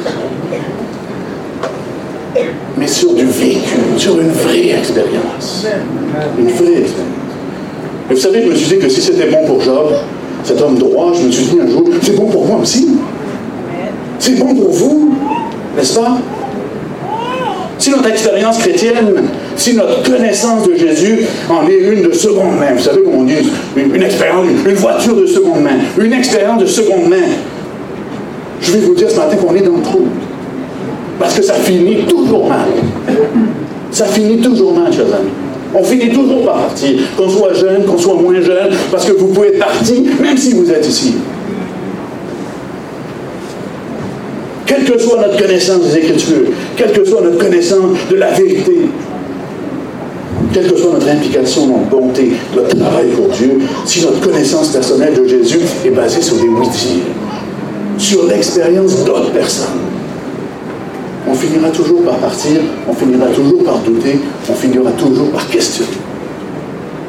mais 2.77 2.87
sur 2.87 3.15
du 3.15 3.25
vécu, 3.25 3.75
sur 3.97 4.19
une 4.19 4.29
vraie 4.29 4.69
expérience. 4.69 5.65
Une 6.37 6.51
vraie 6.51 6.81
expérience. 6.81 7.15
Et 8.11 8.13
vous 8.13 8.19
savez, 8.19 8.43
je 8.43 8.49
me 8.49 8.55
suis 8.55 8.77
dit 8.77 8.79
que 8.79 8.87
si 8.89 9.01
c'était 9.01 9.31
bon 9.31 9.45
pour 9.47 9.61
Job, 9.61 9.93
cet 10.43 10.61
homme 10.61 10.77
droit, 10.77 11.11
je 11.19 11.25
me 11.25 11.31
suis 11.31 11.45
dit 11.45 11.57
un 11.59 11.67
jour, 11.67 11.83
c'est 12.03 12.15
bon 12.15 12.27
pour 12.27 12.45
moi 12.45 12.59
aussi. 12.61 12.87
C'est 14.19 14.37
bon 14.37 14.53
pour 14.53 14.69
vous, 14.69 15.13
n'est-ce 15.77 15.97
pas? 15.97 16.17
Si 17.77 17.89
notre 17.89 18.09
expérience 18.09 18.57
chrétienne, 18.57 19.13
si 19.55 19.73
notre 19.73 20.03
connaissance 20.03 20.67
de 20.67 20.75
Jésus 20.75 21.21
en 21.49 21.65
est 21.69 21.77
une 21.77 22.09
de 22.09 22.11
seconde 22.11 22.57
main, 22.59 22.73
vous 22.75 22.83
savez 22.83 23.01
comment 23.03 23.19
on 23.19 23.23
dit, 23.23 23.49
une, 23.77 24.03
expérience, 24.03 24.45
une 24.67 24.75
voiture 24.75 25.15
de 25.15 25.25
seconde 25.25 25.61
main, 25.61 25.77
une 25.97 26.11
expérience 26.11 26.59
de 26.61 26.65
seconde 26.65 27.07
main, 27.07 27.25
je 28.61 28.71
vais 28.73 28.79
vous 28.79 28.93
dire 28.93 29.09
ce 29.09 29.15
matin 29.15 29.37
qu'on 29.37 29.55
est 29.55 29.61
dans 29.61 29.77
le 29.77 29.81
trou. 29.81 30.05
Parce 31.17 31.35
que 31.35 31.41
ça 31.41 31.53
finit 31.53 32.03
toujours 32.03 32.49
mal. 32.49 32.67
Ça 33.91 34.05
finit 34.05 34.41
toujours 34.41 34.73
mal, 34.73 34.91
chers 34.91 35.05
amis. 35.05 35.31
On 35.73 35.83
finit 35.83 36.09
toujours 36.09 36.45
par 36.45 36.55
partir, 36.55 36.99
qu'on 37.15 37.29
soit 37.29 37.53
jeune, 37.53 37.85
qu'on 37.85 37.97
soit 37.97 38.15
moins 38.15 38.41
jeune, 38.41 38.71
parce 38.91 39.05
que 39.05 39.13
vous 39.13 39.27
pouvez 39.27 39.49
être 39.49 39.59
parti, 39.59 40.05
même 40.21 40.37
si 40.37 40.53
vous 40.53 40.69
êtes 40.69 40.85
ici. 40.85 41.15
Quelle 44.69 44.83
que 44.83 44.99
soit 44.99 45.19
notre 45.19 45.41
connaissance 45.41 45.81
des 45.81 45.97
Écritures, 45.97 46.45
quelle 46.77 46.91
que 46.91 47.03
soit 47.03 47.21
notre 47.21 47.39
connaissance 47.39 47.97
de 48.07 48.15
la 48.17 48.29
vérité, 48.29 48.87
quelle 50.53 50.71
que 50.71 50.77
soit 50.77 50.93
notre 50.93 51.09
implication, 51.09 51.65
notre 51.67 51.89
bonté, 51.89 52.33
notre 52.55 52.77
travail 52.77 53.07
pour 53.15 53.29
Dieu, 53.29 53.57
si 53.85 54.01
notre 54.01 54.19
connaissance 54.21 54.67
personnelle 54.67 55.15
de 55.15 55.27
Jésus 55.27 55.61
est 55.83 55.89
basée 55.89 56.21
sur 56.21 56.35
des 56.35 56.47
oui 56.47 56.67
sur 57.97 58.27
l'expérience 58.27 59.03
d'autres 59.03 59.31
personnes, 59.31 59.81
on 61.27 61.33
finira 61.33 61.69
toujours 61.69 62.03
par 62.03 62.17
partir, 62.17 62.61
on 62.87 62.93
finira 62.93 63.25
toujours 63.27 63.63
par 63.63 63.79
douter, 63.79 64.19
on 64.49 64.53
finira 64.53 64.91
toujours 64.91 65.31
par 65.31 65.49
questionner. 65.49 65.97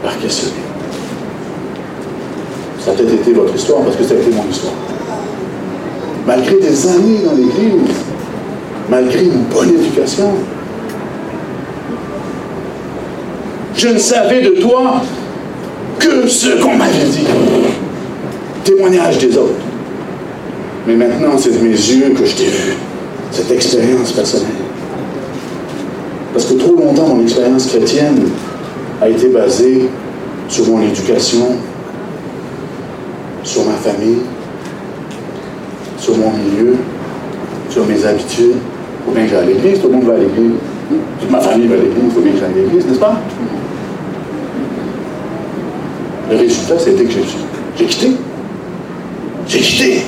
Par 0.02 0.18
questionner. 0.18 0.54
Ça 2.84 2.92
a 2.92 2.94
peut-être 2.94 3.14
été 3.14 3.32
votre 3.34 3.54
histoire 3.54 3.82
parce 3.82 3.96
que 3.96 4.04
ça 4.04 4.14
a 4.14 4.16
été 4.16 4.30
mon 4.30 4.50
histoire 4.50 4.72
malgré 6.30 6.60
des 6.60 6.86
années 6.86 7.18
dans 7.24 7.32
l'Église, 7.32 7.92
malgré 8.88 9.24
une 9.24 9.42
bonne 9.52 9.70
éducation. 9.70 10.30
Je 13.76 13.88
ne 13.88 13.98
savais 13.98 14.40
de 14.42 14.60
toi 14.60 15.02
que 15.98 16.28
ce 16.28 16.50
qu'on 16.62 16.76
m'avait 16.76 17.08
dit. 17.10 17.26
Témoignage 18.62 19.18
des 19.18 19.36
autres. 19.36 19.64
Mais 20.86 20.94
maintenant, 20.94 21.36
c'est 21.36 21.50
de 21.50 21.64
mes 21.64 21.70
yeux 21.70 22.10
que 22.10 22.24
je 22.24 22.36
t'ai 22.36 22.44
vu. 22.44 22.76
Cette 23.32 23.50
expérience 23.50 24.12
personnelle. 24.12 24.50
Parce 26.32 26.44
que 26.44 26.54
trop 26.54 26.76
longtemps, 26.76 27.08
mon 27.08 27.22
expérience 27.24 27.66
chrétienne 27.66 28.22
a 29.02 29.08
été 29.08 29.30
basée 29.30 29.88
sur 30.48 30.68
mon 30.68 30.80
éducation, 30.80 31.56
sur 33.42 33.64
ma 33.64 33.72
famille, 33.72 34.20
mon 36.20 36.30
milieu, 36.30 36.76
sur 37.68 37.86
mes 37.86 38.04
habitudes. 38.04 38.56
Il 38.56 39.04
faut 39.06 39.12
bien 39.12 39.24
que 39.24 39.30
j'aille 39.30 39.38
à 39.38 39.46
l'église, 39.46 39.80
tout 39.80 39.88
le 39.88 39.94
monde 39.94 40.04
va 40.04 40.14
à 40.14 40.18
l'église. 40.18 40.52
Toute 41.20 41.30
ma 41.30 41.40
famille 41.40 41.66
va 41.66 41.74
à 41.74 41.78
l'église, 41.78 42.04
il 42.04 42.10
faut 42.10 42.20
bien 42.20 42.32
que 42.32 42.38
j'aille 42.38 42.52
à 42.52 42.64
l'église, 42.64 42.86
n'est-ce 42.86 42.98
pas? 42.98 43.20
Le 46.30 46.36
résultat, 46.36 46.78
c'était 46.78 47.04
que 47.04 47.10
j'ai 47.76 47.84
quitté. 47.86 48.08
J'ai 49.48 49.58
quitté. 49.58 50.02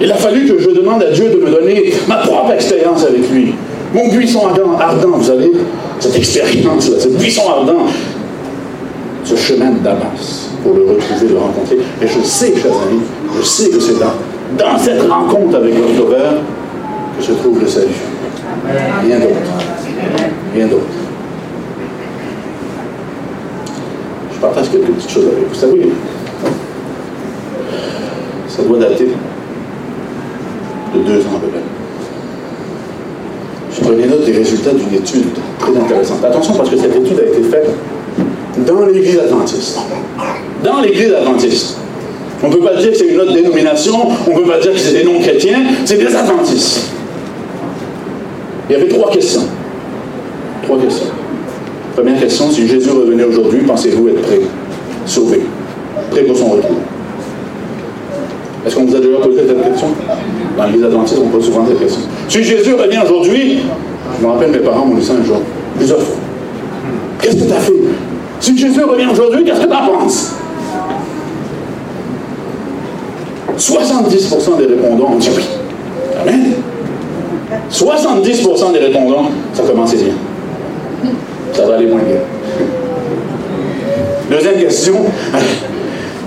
Il 0.00 0.10
a 0.10 0.16
fallu 0.16 0.46
que 0.46 0.58
je 0.58 0.70
demande 0.70 1.02
à 1.02 1.10
Dieu 1.10 1.30
de 1.30 1.36
me 1.44 1.50
donner 1.50 1.92
ma 2.08 2.16
propre 2.16 2.52
expérience 2.52 3.04
avec 3.04 3.28
lui. 3.30 3.54
Mon 3.92 4.08
buisson 4.08 4.46
ardent, 4.46 4.78
ardent 4.78 5.18
vous 5.18 5.24
savez, 5.24 5.50
cette 5.98 6.16
expérience-là, 6.16 7.00
ce 7.00 7.08
buisson 7.08 7.42
ardent, 7.48 7.86
ce 9.24 9.36
chemin 9.36 9.70
de 9.70 9.78
Damas 9.80 10.49
pour 10.62 10.74
le 10.74 10.82
retrouver, 10.82 11.28
le 11.28 11.38
rencontrer. 11.38 11.78
Et 12.02 12.06
je 12.06 12.20
sais, 12.20 12.54
chers 12.56 12.72
amis, 12.72 13.02
je 13.36 13.42
sais 13.42 13.70
que 13.70 13.80
c'est 13.80 13.98
dans, 13.98 14.14
dans 14.58 14.78
cette 14.78 15.02
rencontre 15.02 15.56
avec 15.56 15.74
notre 15.74 15.96
Sauveur 15.96 16.34
que 17.18 17.24
se 17.24 17.32
trouve 17.32 17.60
le 17.60 17.66
salut. 17.66 17.88
Rien 19.02 19.18
d'autre. 19.18 19.34
Rien 20.54 20.66
d'autre. 20.66 20.82
Je 24.34 24.40
partage 24.40 24.70
quelques 24.70 24.86
petites 24.86 25.10
choses 25.10 25.26
avec 25.26 25.38
vous. 25.38 25.48
Vous 25.48 25.54
savez, 25.54 25.92
ça 28.48 28.62
doit 28.62 28.78
dater 28.78 29.08
de 30.94 31.00
deux 31.00 31.20
ans 31.20 31.36
à 31.36 31.40
peu 31.40 31.46
près. 31.48 31.60
Je 33.72 33.80
prenais 33.82 34.06
note 34.06 34.24
des 34.24 34.32
résultats 34.32 34.72
d'une 34.72 34.94
étude 34.94 35.26
très 35.58 35.76
intéressante. 35.76 36.24
Attention 36.24 36.54
parce 36.54 36.70
que 36.70 36.76
cette 36.76 36.96
étude 36.96 37.18
a 37.18 37.22
été 37.22 37.42
faite 37.42 37.70
dans 38.66 38.86
l'Église 38.86 39.18
adventiste. 39.18 39.78
Dans 40.62 40.80
l'Église 40.80 41.12
adventiste. 41.14 41.76
On 42.42 42.48
ne 42.48 42.54
peut 42.54 42.60
pas 42.60 42.74
dire 42.76 42.90
que 42.90 42.96
c'est 42.96 43.06
une 43.06 43.20
autre 43.20 43.32
dénomination, 43.32 43.94
on 44.26 44.30
ne 44.30 44.42
peut 44.42 44.50
pas 44.50 44.60
dire 44.60 44.72
que 44.72 44.78
c'est 44.78 44.92
des 44.92 45.04
non-chrétiens, 45.04 45.58
c'est 45.84 45.98
des 45.98 46.14
adventistes. 46.14 46.90
Il 48.68 48.72
y 48.72 48.76
avait 48.76 48.88
trois 48.88 49.10
questions. 49.10 49.46
Trois 50.62 50.78
questions. 50.78 51.08
Première 51.94 52.18
question, 52.20 52.50
si 52.50 52.66
Jésus 52.66 52.90
revenait 52.90 53.24
aujourd'hui, 53.24 53.60
pensez-vous 53.60 54.08
être 54.08 54.22
prêt, 54.22 54.40
sauvé, 55.04 55.42
prêt 56.10 56.22
pour 56.22 56.36
son 56.36 56.50
retour? 56.50 56.76
Est-ce 58.66 58.76
qu'on 58.76 58.84
vous 58.84 58.96
a 58.96 59.00
déjà 59.00 59.16
posé 59.18 59.40
cette 59.46 59.64
question? 59.64 59.88
Dans 60.56 60.64
l'église 60.66 60.84
adventiste, 60.84 61.20
on 61.22 61.28
pose 61.28 61.44
souvent 61.44 61.66
cette 61.66 61.80
question. 61.80 62.02
Si 62.28 62.42
Jésus 62.42 62.74
revient 62.74 63.00
aujourd'hui, 63.04 63.58
je 64.18 64.26
me 64.26 64.30
rappelle 64.30 64.50
mes 64.50 64.58
parents 64.58 64.86
m'ont 64.86 64.94
dit 64.94 65.04
ça 65.04 65.14
un 65.14 65.24
jour, 65.24 65.40
plusieurs 65.76 66.00
fois. 66.00 66.16
Qu'est-ce 67.20 67.36
que 67.36 67.48
tu 67.48 67.52
as 67.52 67.60
fait? 67.60 67.72
Si 68.40 68.56
Jésus 68.56 68.82
revient 68.82 69.08
aujourd'hui, 69.12 69.44
qu'est-ce 69.44 69.60
que 69.60 69.66
tu 69.66 69.72
en 69.72 69.98
penses? 69.98 70.34
70% 73.60 74.56
des 74.58 74.66
répondants 74.66 75.12
ont 75.12 75.18
dit 75.18 75.28
oui. 75.36 75.42
Amen. 76.22 76.54
70% 77.70 78.72
des 78.72 78.78
répondants, 78.78 79.30
ça 79.52 79.62
commençait 79.62 79.96
bien. 79.96 80.14
Ça 81.52 81.66
va 81.66 81.74
aller 81.74 81.86
moins 81.86 82.00
bien. 82.00 82.16
Deuxième 84.30 84.56
question. 84.56 84.94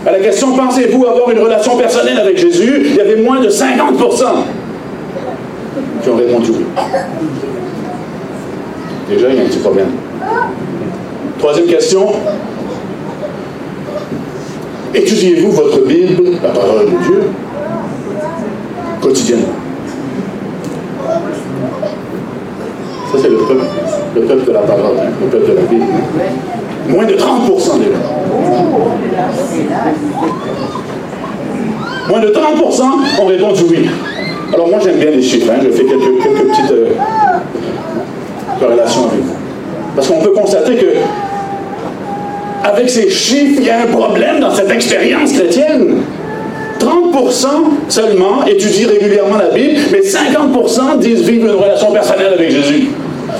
À 0.05 0.11
la 0.11 0.19
question 0.19 0.55
pensez-vous 0.55 1.05
avoir 1.05 1.29
une 1.31 1.39
relation 1.39 1.77
personnelle 1.77 2.19
avec 2.19 2.37
Jésus? 2.37 2.83
Il 2.85 2.95
y 2.95 3.01
avait 3.01 3.21
moins 3.21 3.39
de 3.39 3.49
50% 3.49 3.63
qui 6.03 6.09
ont 6.09 6.15
répondu 6.15 6.51
oui. 6.51 6.65
Déjà, 9.09 9.29
il 9.29 9.35
y 9.35 9.39
a 9.39 9.41
un 9.43 9.45
petit 9.45 9.59
problème. 9.59 9.87
Troisième 11.39 11.67
question. 11.67 12.07
Étudiez-vous 14.93 15.51
votre 15.51 15.85
Bible, 15.87 16.23
la 16.43 16.49
parole 16.49 16.85
de 16.85 17.03
Dieu, 17.03 17.23
quotidiennement? 19.01 19.47
Ça, 23.11 23.17
c'est 23.19 23.29
le 23.29 23.37
peuple, 23.37 23.65
le 24.15 24.21
peuple 24.21 24.45
de 24.45 24.51
la 24.51 24.59
parole, 24.59 24.97
le 25.21 25.27
peuple 25.27 25.51
de 25.51 25.55
la 25.55 25.61
Bible. 25.63 25.85
Moins 26.89 27.05
de 27.05 27.13
30% 27.13 27.79
des 27.79 27.85
gens. 27.85 28.13
Moins 32.09 32.19
de 32.19 32.27
30% 32.27 32.83
ont 33.21 33.25
répondu 33.25 33.63
oui. 33.69 33.89
Alors 34.53 34.67
moi, 34.67 34.79
j'aime 34.83 34.97
bien 34.97 35.09
les 35.09 35.21
chiffres. 35.23 35.51
Hein. 35.51 35.59
Je 35.63 35.69
fais 35.69 35.85
quelques, 35.85 36.21
quelques 36.21 36.49
petites 36.49 36.71
euh, 36.71 36.89
corrélations 38.59 39.07
avec 39.07 39.21
vous. 39.21 39.35
Parce 39.95 40.07
qu'on 40.07 40.21
peut 40.21 40.33
constater 40.33 40.75
que 40.75 40.85
avec 42.63 42.89
ces 42.89 43.09
chiffres, 43.09 43.59
il 43.59 43.67
y 43.67 43.69
a 43.69 43.81
un 43.81 43.87
problème 43.87 44.39
dans 44.39 44.53
cette 44.55 44.71
expérience 44.71 45.33
chrétienne. 45.33 45.97
30% 46.79 47.47
seulement 47.89 48.45
étudient 48.45 48.87
régulièrement 48.89 49.37
la 49.37 49.49
Bible, 49.49 49.79
mais 49.91 49.99
50% 49.99 50.99
disent 50.99 51.21
vivre 51.21 51.47
une 51.47 51.59
relation 51.59 51.91
personnelle 51.91 52.33
avec 52.33 52.51
Jésus. 52.51 52.89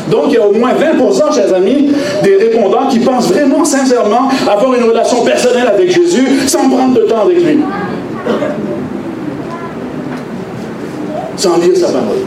Donc, 0.10 0.26
il 0.28 0.34
y 0.34 0.38
a 0.38 0.48
au 0.48 0.54
moins 0.54 0.72
20%, 0.74 1.34
chers 1.34 1.54
amis, 1.54 1.92
des 2.24 2.36
répondants 2.36 2.88
qui 2.90 3.00
pensent 3.00 3.32
vraiment, 3.32 3.64
sincèrement, 3.64 4.30
avoir 4.50 4.74
une 4.74 4.84
relation 4.84 5.24
personnelle 5.24 5.68
avec 5.68 5.92
Jésus 5.92 6.28
sans 6.48 6.70
prendre 6.70 6.94
de 6.94 7.02
temps 7.02 7.22
avec 7.22 7.38
lui. 7.44 7.60
Sans 11.38 11.58
lire 11.58 11.76
sa 11.76 11.88
parole. 11.88 12.24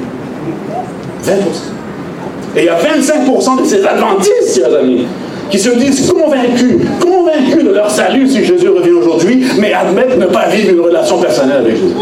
20%. 1.24 1.30
Et 2.56 2.60
il 2.60 2.64
y 2.64 2.68
a 2.68 2.78
25% 2.78 3.62
de 3.62 3.66
ces 3.66 3.84
adventistes, 3.84 4.54
chers 4.54 4.74
amis, 4.74 5.06
qui 5.50 5.58
se 5.58 5.70
disent 5.70 6.12
convaincus, 6.12 6.78
convaincus 7.00 7.64
de 7.64 7.70
leur 7.70 7.90
salut 7.90 8.28
si 8.28 8.44
Jésus 8.44 8.68
revient 8.68 8.92
aujourd'hui, 8.92 9.44
mais 9.58 9.72
admettent 9.72 10.18
ne 10.18 10.26
pas 10.26 10.48
vivre 10.48 10.72
une 10.72 10.80
relation 10.80 11.18
personnelle 11.18 11.58
avec 11.58 11.76
Jésus. 11.76 11.94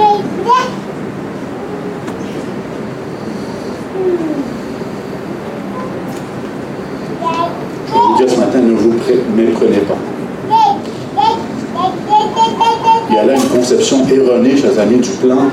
Je 8.18 8.24
vous 8.24 8.28
ce 8.30 8.40
matin, 8.40 8.58
ne 8.60 8.74
vous 8.74 8.94
méprenez 9.36 9.78
pas. 9.78 9.96
Il 13.10 13.16
y 13.16 13.18
a 13.18 13.24
là 13.24 13.34
une 13.34 13.48
conception 13.48 13.98
erronée, 14.08 14.56
chers 14.56 14.78
amis, 14.78 14.98
du 14.98 15.10
plan 15.10 15.50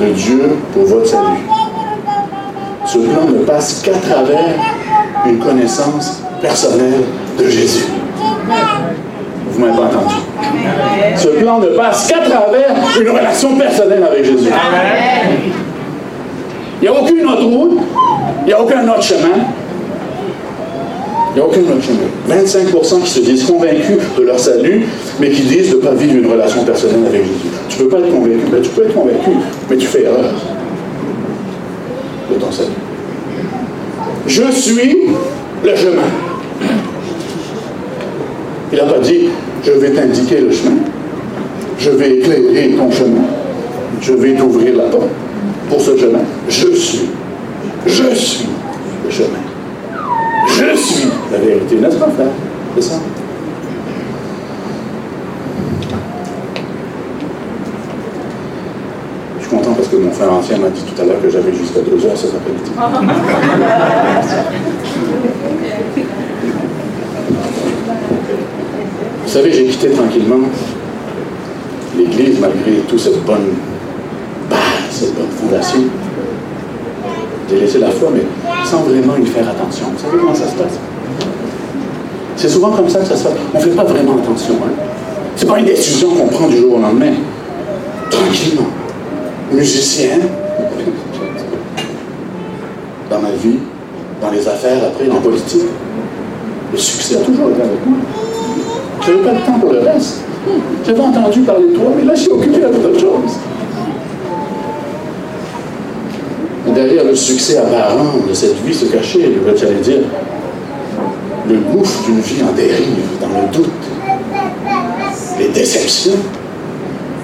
de 0.00 0.06
Dieu 0.12 0.42
pour 0.72 0.84
votre 0.84 1.06
salut. 1.06 1.40
Ce 2.86 2.98
plan 2.98 3.24
ne 3.26 3.38
passe 3.44 3.82
qu'à 3.84 3.92
travers 3.92 4.54
une 5.26 5.38
connaissance 5.38 6.19
personnelle 6.40 7.02
de 7.38 7.48
Jésus. 7.48 7.84
Vous 9.50 9.60
m'avez 9.60 9.76
pas 9.76 9.84
entendu. 9.84 10.14
Ce 11.16 11.28
plan 11.28 11.58
ne 11.58 11.68
passe 11.68 12.06
qu'à 12.06 12.20
travers 12.20 12.74
une 13.00 13.08
relation 13.08 13.56
personnelle 13.56 14.02
avec 14.02 14.24
Jésus. 14.24 14.50
Il 16.80 16.88
n'y 16.88 16.88
a 16.88 17.00
aucune 17.00 17.26
autre 17.26 17.44
route, 17.44 17.78
il 18.42 18.46
n'y 18.46 18.52
a 18.52 18.62
aucun 18.62 18.88
autre 18.88 19.02
chemin. 19.02 19.36
Il 21.32 21.36
n'y 21.36 21.40
a 21.42 21.46
aucun 21.46 21.60
autre 21.60 21.84
chemin. 21.84 22.34
25% 22.42 23.02
qui 23.02 23.10
se 23.10 23.20
disent 23.20 23.44
convaincus 23.44 23.98
de 24.18 24.22
leur 24.22 24.38
salut, 24.38 24.84
mais 25.20 25.30
qui 25.30 25.42
disent 25.42 25.70
de 25.70 25.76
ne 25.76 25.80
pas 25.82 25.94
vivre 25.94 26.16
une 26.16 26.30
relation 26.30 26.64
personnelle 26.64 27.06
avec 27.06 27.22
Jésus. 27.22 27.34
Tu 27.68 27.78
ne 27.78 27.84
peux 27.84 27.96
pas 27.96 27.98
être 28.04 28.12
convaincu. 28.12 28.40
Ben, 28.50 28.62
tu 28.62 28.70
peux 28.70 28.84
être 28.84 28.94
convaincu, 28.94 29.30
mais 29.68 29.76
tu 29.76 29.86
fais 29.86 30.02
erreur 30.04 30.32
de 32.30 32.34
ton 32.36 32.50
salut. 32.50 32.70
Je 34.26 34.50
suis 34.50 35.08
le 35.64 35.76
chemin. 35.76 36.29
Il 38.72 38.78
n'a 38.78 38.84
pas 38.84 38.98
dit, 39.00 39.28
je 39.64 39.72
vais 39.72 39.90
t'indiquer 39.90 40.40
le 40.42 40.52
chemin, 40.52 40.76
je 41.78 41.90
vais 41.90 42.18
éclairer 42.18 42.70
ton 42.76 42.88
chemin, 42.90 43.22
je 44.00 44.12
vais 44.12 44.34
t'ouvrir 44.36 44.76
la 44.76 44.84
porte 44.84 45.08
pour 45.68 45.80
ce 45.80 45.96
chemin. 45.96 46.20
Je 46.48 46.68
suis, 46.76 47.08
je 47.84 48.14
suis 48.14 48.46
le 49.04 49.10
chemin. 49.10 49.40
Je 50.46 50.76
suis 50.76 51.08
la 51.32 51.38
vérité, 51.38 51.76
n'est-ce 51.76 51.96
pas, 51.96 52.10
frère? 52.10 52.28
C'est 52.76 52.82
ça? 52.82 52.94
Je 59.38 59.46
suis 59.46 59.56
content 59.56 59.72
parce 59.72 59.88
que 59.88 59.96
mon 59.96 60.12
frère 60.12 60.32
ancien 60.32 60.58
m'a 60.58 60.68
dit 60.68 60.82
tout 60.82 61.02
à 61.02 61.04
l'heure 61.06 61.20
que 61.20 61.28
j'avais 61.28 61.52
jusqu'à 61.52 61.80
deux 61.80 62.06
heures 62.06 62.16
cet 62.16 62.34
après-midi. 62.34 62.70
Vous 69.30 69.36
savez, 69.36 69.52
j'ai 69.52 69.66
quitté 69.66 69.90
tranquillement 69.90 70.40
l'Église 71.96 72.40
malgré 72.40 72.80
toute 72.88 72.98
cette 72.98 73.24
bonne 73.24 73.50
base, 74.50 74.58
cette 74.90 75.14
bonne 75.14 75.30
fondation. 75.40 75.82
J'ai 77.48 77.60
laissé 77.60 77.78
la 77.78 77.90
foi, 77.90 78.08
mais 78.12 78.22
sans 78.64 78.78
vraiment 78.78 79.16
y 79.16 79.26
faire 79.26 79.48
attention. 79.48 79.86
Vous 79.92 80.02
savez 80.02 80.18
comment 80.18 80.34
ça 80.34 80.48
se 80.48 80.56
passe? 80.56 80.80
C'est 82.34 82.48
souvent 82.48 82.72
comme 82.72 82.88
ça 82.88 82.98
que 82.98 83.06
ça 83.06 83.14
se 83.14 83.22
passe. 83.22 83.34
On 83.54 83.58
ne 83.58 83.62
fait 83.62 83.70
pas 83.70 83.84
vraiment 83.84 84.16
attention. 84.20 84.54
Hein? 84.64 84.72
Ce 85.36 85.44
n'est 85.44 85.52
pas 85.52 85.60
une 85.60 85.66
décision 85.66 86.08
qu'on 86.12 86.26
prend 86.26 86.48
du 86.48 86.56
jour 86.56 86.74
au 86.74 86.80
lendemain. 86.80 87.12
Tranquillement. 88.10 88.66
Musicien, 89.52 90.18
dans 93.08 93.20
ma 93.20 93.30
vie, 93.30 93.58
dans 94.20 94.30
les 94.32 94.48
affaires, 94.48 94.82
après, 94.88 95.06
dans 95.06 95.14
la 95.14 95.20
politique. 95.20 95.62
Le 96.72 96.78
succès 96.78 97.14
a 97.14 97.20
toujours 97.20 97.50
été 97.50 97.62
avec 97.62 97.86
moi. 97.86 97.98
Je 99.10 99.16
n'avais 99.16 99.28
pas 99.28 99.32
le 99.32 99.44
temps 99.44 99.58
pour 99.58 99.72
le 99.72 99.80
reste. 99.80 100.20
J'avais 100.86 101.00
entendu 101.00 101.40
parler 101.40 101.66
de 101.66 101.74
toi, 101.74 101.90
mais 101.96 102.04
là, 102.04 102.14
je 102.14 102.20
suis 102.20 102.30
occupé 102.30 102.62
avec 102.62 102.80
d'autres 102.80 103.00
choses. 103.00 103.38
Et 106.68 106.72
derrière 106.72 107.04
le 107.04 107.14
succès 107.16 107.56
apparent 107.58 108.18
de 108.28 108.32
cette 108.32 108.62
vie 108.64 108.72
se 108.72 108.84
cachait, 108.84 109.32
j'allais 109.56 109.80
dire, 109.80 110.02
le 111.48 111.56
gouffre 111.56 112.04
d'une 112.04 112.20
vie 112.20 112.42
en 112.48 112.52
dérive, 112.52 113.18
dans 113.20 113.28
le 113.28 113.52
doute, 113.52 113.70
les 115.40 115.48
déceptions, 115.48 116.12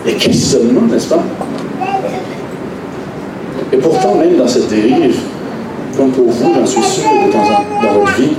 les 0.04 0.14
questionnements, 0.14 0.86
n'est-ce 0.90 1.08
pas? 1.08 1.22
Et 3.72 3.76
pourtant, 3.76 4.16
même 4.16 4.36
dans 4.36 4.48
cette 4.48 4.68
dérive, 4.68 5.20
comme 5.96 6.10
pour 6.10 6.30
vous, 6.30 6.52
j'en 6.52 6.66
suis 6.66 6.82
sûr, 6.82 7.04
dans, 7.32 7.86
dans 7.86 7.94
votre 8.00 8.16
vie, 8.16 8.32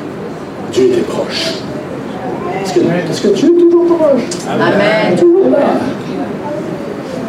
Dieu 0.74 0.88
était 0.88 1.02
proche. 1.02 1.54
Est 2.82 3.22
que, 3.22 3.28
Dieu 3.30 3.50
est 3.50 3.60
toujours 3.60 3.86
proche? 3.86 4.22
Amen. 4.50 5.18
Toujours 5.18 5.50
là. 5.50 5.58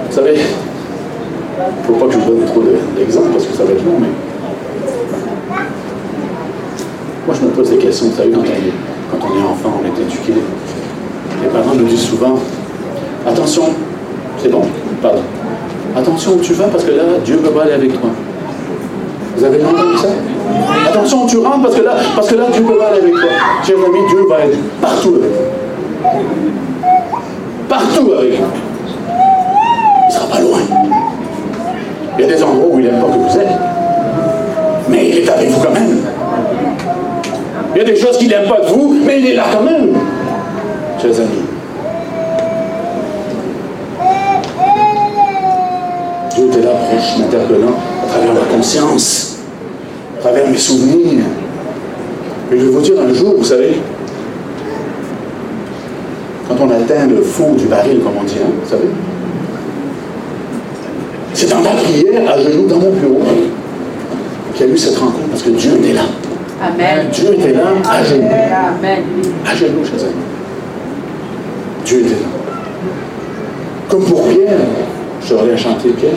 Vous 0.08 0.14
savez, 0.14 0.34
il 0.34 0.40
ne 0.40 1.86
faut 1.86 2.04
pas 2.04 2.06
que 2.06 2.12
je 2.12 2.18
vous 2.18 2.30
donne 2.34 2.44
trop 2.46 2.62
d'exemples 2.96 3.28
parce 3.32 3.46
que 3.46 3.56
ça 3.56 3.64
va 3.64 3.72
être 3.72 3.84
long, 3.84 3.98
mais. 4.00 4.08
Moi, 7.26 7.36
je 7.38 7.46
me 7.46 7.50
pose 7.50 7.70
des 7.70 7.78
questions. 7.78 8.06
Vous 8.08 8.16
savez, 8.16 8.30
quand 8.30 8.40
on 8.40 8.44
est, 8.44 8.72
quand 9.10 9.26
on 9.26 9.38
est 9.38 9.44
enfant, 9.44 9.80
on 9.80 9.86
est 9.86 10.02
éduqué. 10.02 10.34
Les 11.42 11.48
parents 11.48 11.74
nous 11.74 11.84
disent 11.84 12.00
souvent 12.06 12.38
Attention, 13.26 13.64
c'est 14.38 14.50
bon, 14.50 14.62
pardon. 15.02 15.22
Attention 15.96 16.32
où 16.34 16.40
tu 16.40 16.52
vas 16.54 16.68
parce 16.68 16.84
que 16.84 16.92
là, 16.92 17.02
Dieu 17.24 17.36
ne 17.36 17.40
peut 17.40 17.50
pas 17.50 17.64
aller 17.64 17.72
avec 17.72 17.92
toi. 17.92 18.10
Vous 19.36 19.44
avez 19.44 19.62
entendu 19.64 19.98
ça? 19.98 20.08
Attention, 20.88 21.26
tu 21.26 21.38
rentres 21.38 21.62
parce 21.62 21.74
que 21.74 21.82
là, 21.82 21.92
parce 22.16 22.28
que 22.28 22.34
là 22.34 22.44
Dieu 22.50 22.62
peut 22.62 22.82
aller 22.82 22.98
avec 23.00 23.12
toi. 23.12 23.30
Cher 23.62 23.76
ami, 23.76 23.98
Dieu 24.08 24.20
va 24.28 24.40
être 24.40 24.58
partout. 24.80 25.18
Partout 27.68 28.12
avec 28.18 28.38
toi. 28.38 28.46
Il 29.06 30.06
ne 30.06 30.12
sera 30.12 30.26
pas 30.28 30.40
loin. 30.40 30.60
Il 32.18 32.24
y 32.24 32.24
a 32.24 32.34
des 32.34 32.42
endroits 32.42 32.68
où 32.70 32.78
il 32.80 32.86
n'aime 32.86 33.00
pas 33.00 33.06
que 33.06 33.18
vous 33.18 33.38
êtes. 33.38 33.58
Mais 34.88 35.08
il 35.10 35.18
est 35.18 35.28
avec 35.28 35.50
vous 35.50 35.60
quand 35.60 35.72
même. 35.72 35.98
Il 37.74 37.78
y 37.78 37.80
a 37.82 37.84
des 37.84 37.96
choses 37.96 38.16
qu'il 38.16 38.28
n'aime 38.28 38.48
pas 38.48 38.60
de 38.60 38.66
vous, 38.68 38.96
mais 39.04 39.20
il 39.20 39.26
est 39.26 39.34
là 39.34 39.44
quand 39.52 39.62
même. 39.62 39.94
Chers 41.02 41.20
amis. 41.20 41.44
Dieu 46.34 46.46
était 46.46 46.62
là 46.62 46.70
proche, 46.70 47.18
m'interpellant 47.18 47.74
à 48.02 48.06
travers 48.08 48.32
ma 48.32 48.56
conscience, 48.56 49.27
à 50.18 50.20
travers 50.20 50.48
mes 50.48 50.56
souvenirs. 50.56 51.24
Et 52.50 52.58
je 52.58 52.64
vais 52.64 52.70
vous 52.70 52.80
dire 52.80 52.94
un 53.00 53.12
jour, 53.12 53.34
vous 53.38 53.44
savez, 53.44 53.80
quand 56.48 56.56
on 56.60 56.70
atteint 56.70 57.06
le 57.06 57.22
fond 57.22 57.52
du 57.54 57.66
baril, 57.66 58.00
comme 58.00 58.14
on 58.20 58.24
dit, 58.24 58.36
hein, 58.42 58.50
vous 58.62 58.68
savez, 58.68 58.88
c'est 61.34 61.50
dans 61.50 61.60
la 61.60 61.70
prière, 61.70 62.32
à 62.32 62.38
genoux, 62.40 62.66
dans 62.66 62.78
mon 62.78 62.90
bureau, 62.90 63.20
qu'il 64.54 64.66
y 64.66 64.70
a 64.70 64.72
eu 64.72 64.78
cette 64.78 64.96
rencontre, 64.96 65.28
parce 65.30 65.42
que 65.42 65.50
Dieu 65.50 65.72
était 65.76 65.92
là. 65.92 66.02
Amen. 66.60 67.06
Dieu 67.12 67.34
était 67.34 67.52
là, 67.52 67.68
à 67.88 68.02
genoux. 68.02 68.24
Amen. 68.24 69.02
À 69.46 69.54
genoux, 69.54 69.84
chers 69.84 70.04
amis. 70.04 70.14
Dieu 71.84 72.00
était 72.00 72.10
là. 72.10 72.28
Comme 73.88 74.04
pour 74.04 74.26
Pierre, 74.28 74.58
je 75.24 75.34
à 75.34 75.56
chanter 75.56 75.90
Pierre. 75.90 76.12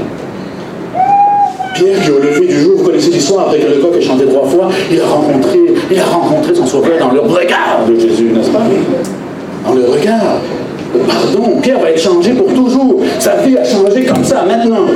Pierre, 1.83 1.99
qui 2.03 2.11
au 2.11 2.19
lever 2.19 2.45
du 2.45 2.59
jour, 2.59 2.77
vous 2.77 2.83
connaissez 2.83 3.09
l'histoire, 3.09 3.47
après 3.47 3.59
que 3.59 3.65
le 3.65 3.81
coq 3.81 3.95
ait 3.97 4.01
chanté 4.01 4.25
trois 4.25 4.47
fois, 4.47 4.69
il 4.91 5.01
a 5.01 5.05
rencontré, 5.05 5.59
il 5.89 5.99
a 5.99 6.05
rencontré 6.05 6.53
son 6.53 6.65
sauveur 6.67 6.99
dans 6.99 7.11
le 7.11 7.21
regard 7.21 7.85
de 7.89 7.99
Jésus, 7.99 8.29
n'est-ce 8.33 8.51
pas? 8.51 8.61
Dans 9.65 9.73
le 9.73 9.85
regard. 9.85 10.41
Le 10.93 10.99
pardon. 10.99 11.59
Pierre 11.61 11.79
va 11.79 11.89
être 11.89 12.01
changé 12.01 12.33
pour 12.33 12.53
toujours. 12.53 13.01
Sa 13.19 13.37
vie 13.37 13.57
a 13.57 13.63
changé 13.63 14.05
comme 14.05 14.23
ça, 14.23 14.43
maintenant. 14.47 14.87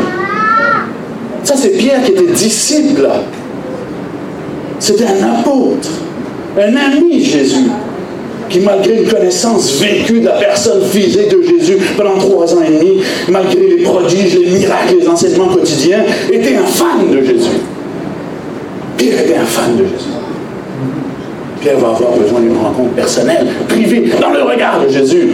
Ça, 1.43 1.55
c'est 1.55 1.69
Pierre 1.69 2.03
qui 2.03 2.11
était 2.11 2.31
disciple. 2.33 3.07
C'était 4.77 5.05
un 5.05 5.39
apôtre, 5.39 5.89
un 6.57 6.75
ami 6.75 7.19
de 7.19 7.23
Jésus, 7.23 7.69
qui 8.55 8.61
malgré 8.61 8.95
une 8.95 9.07
connaissance 9.07 9.81
vécue 9.81 10.21
de 10.21 10.27
la 10.27 10.33
personne 10.33 10.81
physique 10.85 11.29
de 11.29 11.41
Jésus 11.41 11.77
pendant 11.97 12.17
trois 12.17 12.53
ans 12.53 12.61
et 12.65 12.71
demi, 12.71 13.01
malgré 13.27 13.59
les 13.59 13.83
prodiges, 13.83 14.33
les 14.33 14.59
miracles, 14.59 14.95
les 14.99 15.07
enseignements 15.07 15.47
quotidiens, 15.47 16.03
était 16.31 16.55
un 16.55 16.65
fan 16.65 17.11
de 17.11 17.21
Jésus. 17.21 17.49
Pierre 18.95 19.19
était 19.19 19.35
un 19.35 19.45
fan 19.45 19.75
de 19.75 19.83
Jésus. 19.83 20.09
Pierre 21.59 21.79
va 21.79 21.89
avoir 21.89 22.11
besoin 22.13 22.39
d'une 22.39 22.57
rencontre 22.57 22.91
personnelle, 22.91 23.47
privée, 23.67 24.09
dans 24.21 24.29
le 24.29 24.43
regard 24.43 24.81
de 24.85 24.89
Jésus, 24.89 25.31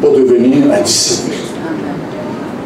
pour 0.00 0.12
devenir 0.12 0.56
un 0.72 0.80
disciple. 0.80 1.32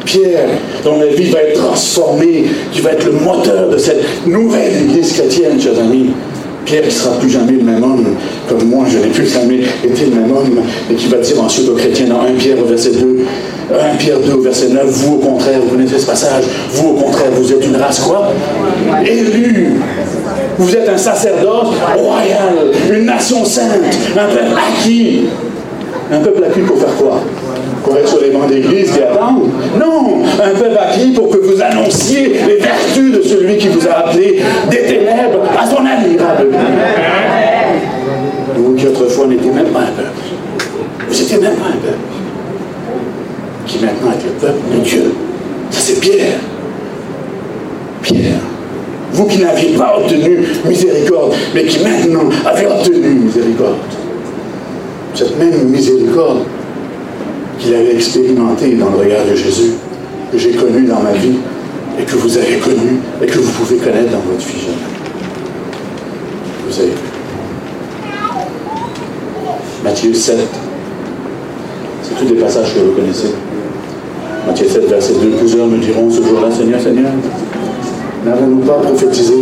Pierre, 0.05 0.48
dont 0.85 1.00
la 1.00 1.07
vie 1.07 1.31
va 1.31 1.42
être 1.42 1.61
transformée, 1.61 2.44
qui 2.70 2.81
va 2.83 2.92
être 2.92 3.05
le 3.05 3.12
moteur 3.12 3.68
de 3.68 3.79
cette 3.79 4.26
nouvelle 4.29 4.85
Église 4.85 5.14
chrétienne, 5.14 5.61
chers 5.61 5.79
amis. 5.81 6.11
Pierre 6.66 6.85
ne 6.85 6.90
sera 6.90 7.16
plus 7.16 7.31
jamais 7.31 7.52
le 7.52 7.62
même 7.62 7.83
homme, 7.83 8.05
comme 8.48 8.68
moi, 8.68 8.85
je 8.90 8.98
n'ai 8.98 9.07
plus 9.07 9.26
jamais 9.26 9.61
été 9.85 10.07
le 10.07 10.16
même 10.20 10.33
homme, 10.33 10.61
et 10.90 10.94
qui 10.94 11.07
va 11.07 11.18
dire 11.18 11.40
ensuite 11.40 11.68
aux 11.68 11.74
chrétiens 11.74 12.09
dans 12.09 12.22
1 12.22 12.33
Pierre 12.38 12.59
au 12.61 12.66
verset 12.66 12.90
2, 12.90 13.24
1 13.72 13.96
Pierre 13.96 14.18
2 14.18 14.33
au 14.33 14.40
verset 14.40 14.68
9, 14.70 14.85
vous 14.85 15.14
au 15.14 15.18
contraire, 15.18 15.61
vous 15.62 15.68
connaissez 15.68 16.00
ce 16.00 16.07
passage, 16.07 16.42
vous 16.72 16.88
au 16.88 16.94
contraire, 16.94 17.31
vous 17.33 17.52
êtes 17.52 17.64
une 17.64 17.76
race 17.76 18.00
quoi? 18.00 18.33
Élue. 19.05 19.74
Vous 20.59 20.74
êtes 20.74 20.88
un 20.88 20.98
sacerdoce 20.98 21.68
royal, 21.96 22.72
une 22.92 23.05
nation 23.05 23.44
sainte, 23.44 23.83
un 24.18 24.26
peuple 24.26 24.55
acquis. 24.57 25.26
Un 26.11 26.18
peuple 26.18 26.44
acquis 26.44 26.61
pour 26.61 26.79
faire 26.79 26.94
quoi? 26.98 27.20
Pour 27.87 27.96
être 27.96 28.09
sur 28.09 28.20
les 28.20 28.31
bancs 28.31 28.49
d'église 28.49 28.90
qui 28.90 29.01
attendent. 29.01 29.49
Non, 29.79 30.25
un 30.42 30.59
peuple 30.59 30.77
acquis 30.77 31.12
pour 31.12 31.31
que 31.31 31.38
vous 31.38 31.62
annonciez 31.62 32.35
les 32.46 32.57
vertus 32.57 33.12
de 33.12 33.22
celui 33.22 33.57
qui 33.59 33.68
vous 33.68 33.87
a 33.87 34.09
appelé 34.09 34.42
des 34.68 34.83
ténèbres 34.83 35.44
à 35.57 35.64
son 35.64 35.87
admirable 35.87 36.49
Vous 38.57 38.75
qui 38.75 38.88
autrefois 38.88 39.29
n'étiez 39.29 39.53
même 39.53 39.66
pas 39.66 39.81
un 39.81 39.92
peuple. 39.96 40.11
Vous 41.09 41.14
n'étiez 41.14 41.38
même 41.38 41.55
pas 41.55 41.68
un 41.68 41.79
peuple. 41.79 41.99
Qui 43.66 43.79
maintenant 43.79 44.11
est 44.11 44.25
le 44.25 44.33
peuple 44.33 44.75
de 44.75 44.81
Dieu. 44.81 45.14
Ça 45.70 45.81
c'est 45.81 46.01
Pierre. 46.01 46.38
Pierre. 48.03 48.40
Vous 49.12 49.27
qui 49.27 49.38
n'aviez 49.38 49.77
pas 49.77 49.96
obtenu 49.96 50.40
miséricorde, 50.64 51.35
mais 51.55 51.64
qui 51.64 51.79
maintenant 51.85 52.29
avez 52.44 52.66
obtenu 52.66 53.11
miséricorde. 53.11 53.77
Cette 55.14 55.38
même 55.38 55.68
miséricorde 55.68 56.40
qu'il 57.58 57.74
avait 57.74 57.94
expérimenté 57.94 58.74
dans 58.74 58.90
le 58.90 58.96
regard 58.96 59.24
de 59.30 59.34
Jésus, 59.34 59.72
que 60.32 60.38
j'ai 60.38 60.52
connu 60.52 60.82
dans 60.86 61.00
ma 61.00 61.12
vie 61.12 61.36
et 61.98 62.02
que 62.02 62.16
vous 62.16 62.36
avez 62.36 62.56
connu 62.58 62.98
et 63.22 63.26
que 63.26 63.38
vous 63.38 63.52
pouvez 63.52 63.76
connaître 63.76 64.10
dans 64.10 64.20
votre 64.30 64.46
vie 64.46 64.68
Vous 66.68 66.80
avez 66.80 66.92
Matthieu 69.84 70.12
7. 70.12 70.36
C'est 72.02 72.14
tous 72.16 72.24
des 72.24 72.40
passages 72.40 72.74
que 72.74 72.80
vous 72.80 72.92
connaissez. 72.92 73.28
Matthieu 74.46 74.66
7, 74.68 74.88
verset 74.88 75.12
2. 75.22 75.30
Plusieurs 75.38 75.66
me 75.68 75.78
diront 75.78 76.10
ce 76.10 76.22
jour-là, 76.22 76.50
Seigneur, 76.50 76.80
Seigneur, 76.80 77.12
n'avons-nous 78.24 78.62
pas 78.62 78.78
prophétisé 78.78 79.34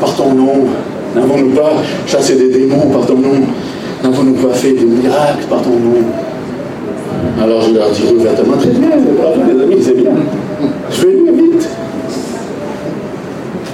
par 0.00 0.16
ton 0.16 0.34
nom? 0.34 0.66
N'avons-nous 1.14 1.50
pas 1.50 1.72
chassé 2.06 2.34
des 2.34 2.48
démons 2.48 2.88
par 2.90 3.06
ton 3.06 3.18
nom? 3.18 3.42
N'avons-nous 4.02 4.34
pas 4.34 4.54
fait 4.54 4.72
des 4.72 4.84
miracles 4.84 5.44
par 5.48 5.62
ton 5.62 5.70
nom? 5.70 6.02
Alors 7.40 7.62
je 7.62 7.74
leur 7.74 7.90
dis 7.90 8.02
ouvertement, 8.14 8.56
très 8.56 8.70
bien, 8.70 8.90
bravo 9.18 9.40
les 9.46 9.62
amis, 9.62 9.82
c'est 9.82 9.96
bien. 9.96 10.12
Je 10.90 11.06
vais 11.06 11.14
mieux 11.14 11.32
vite. 11.32 11.68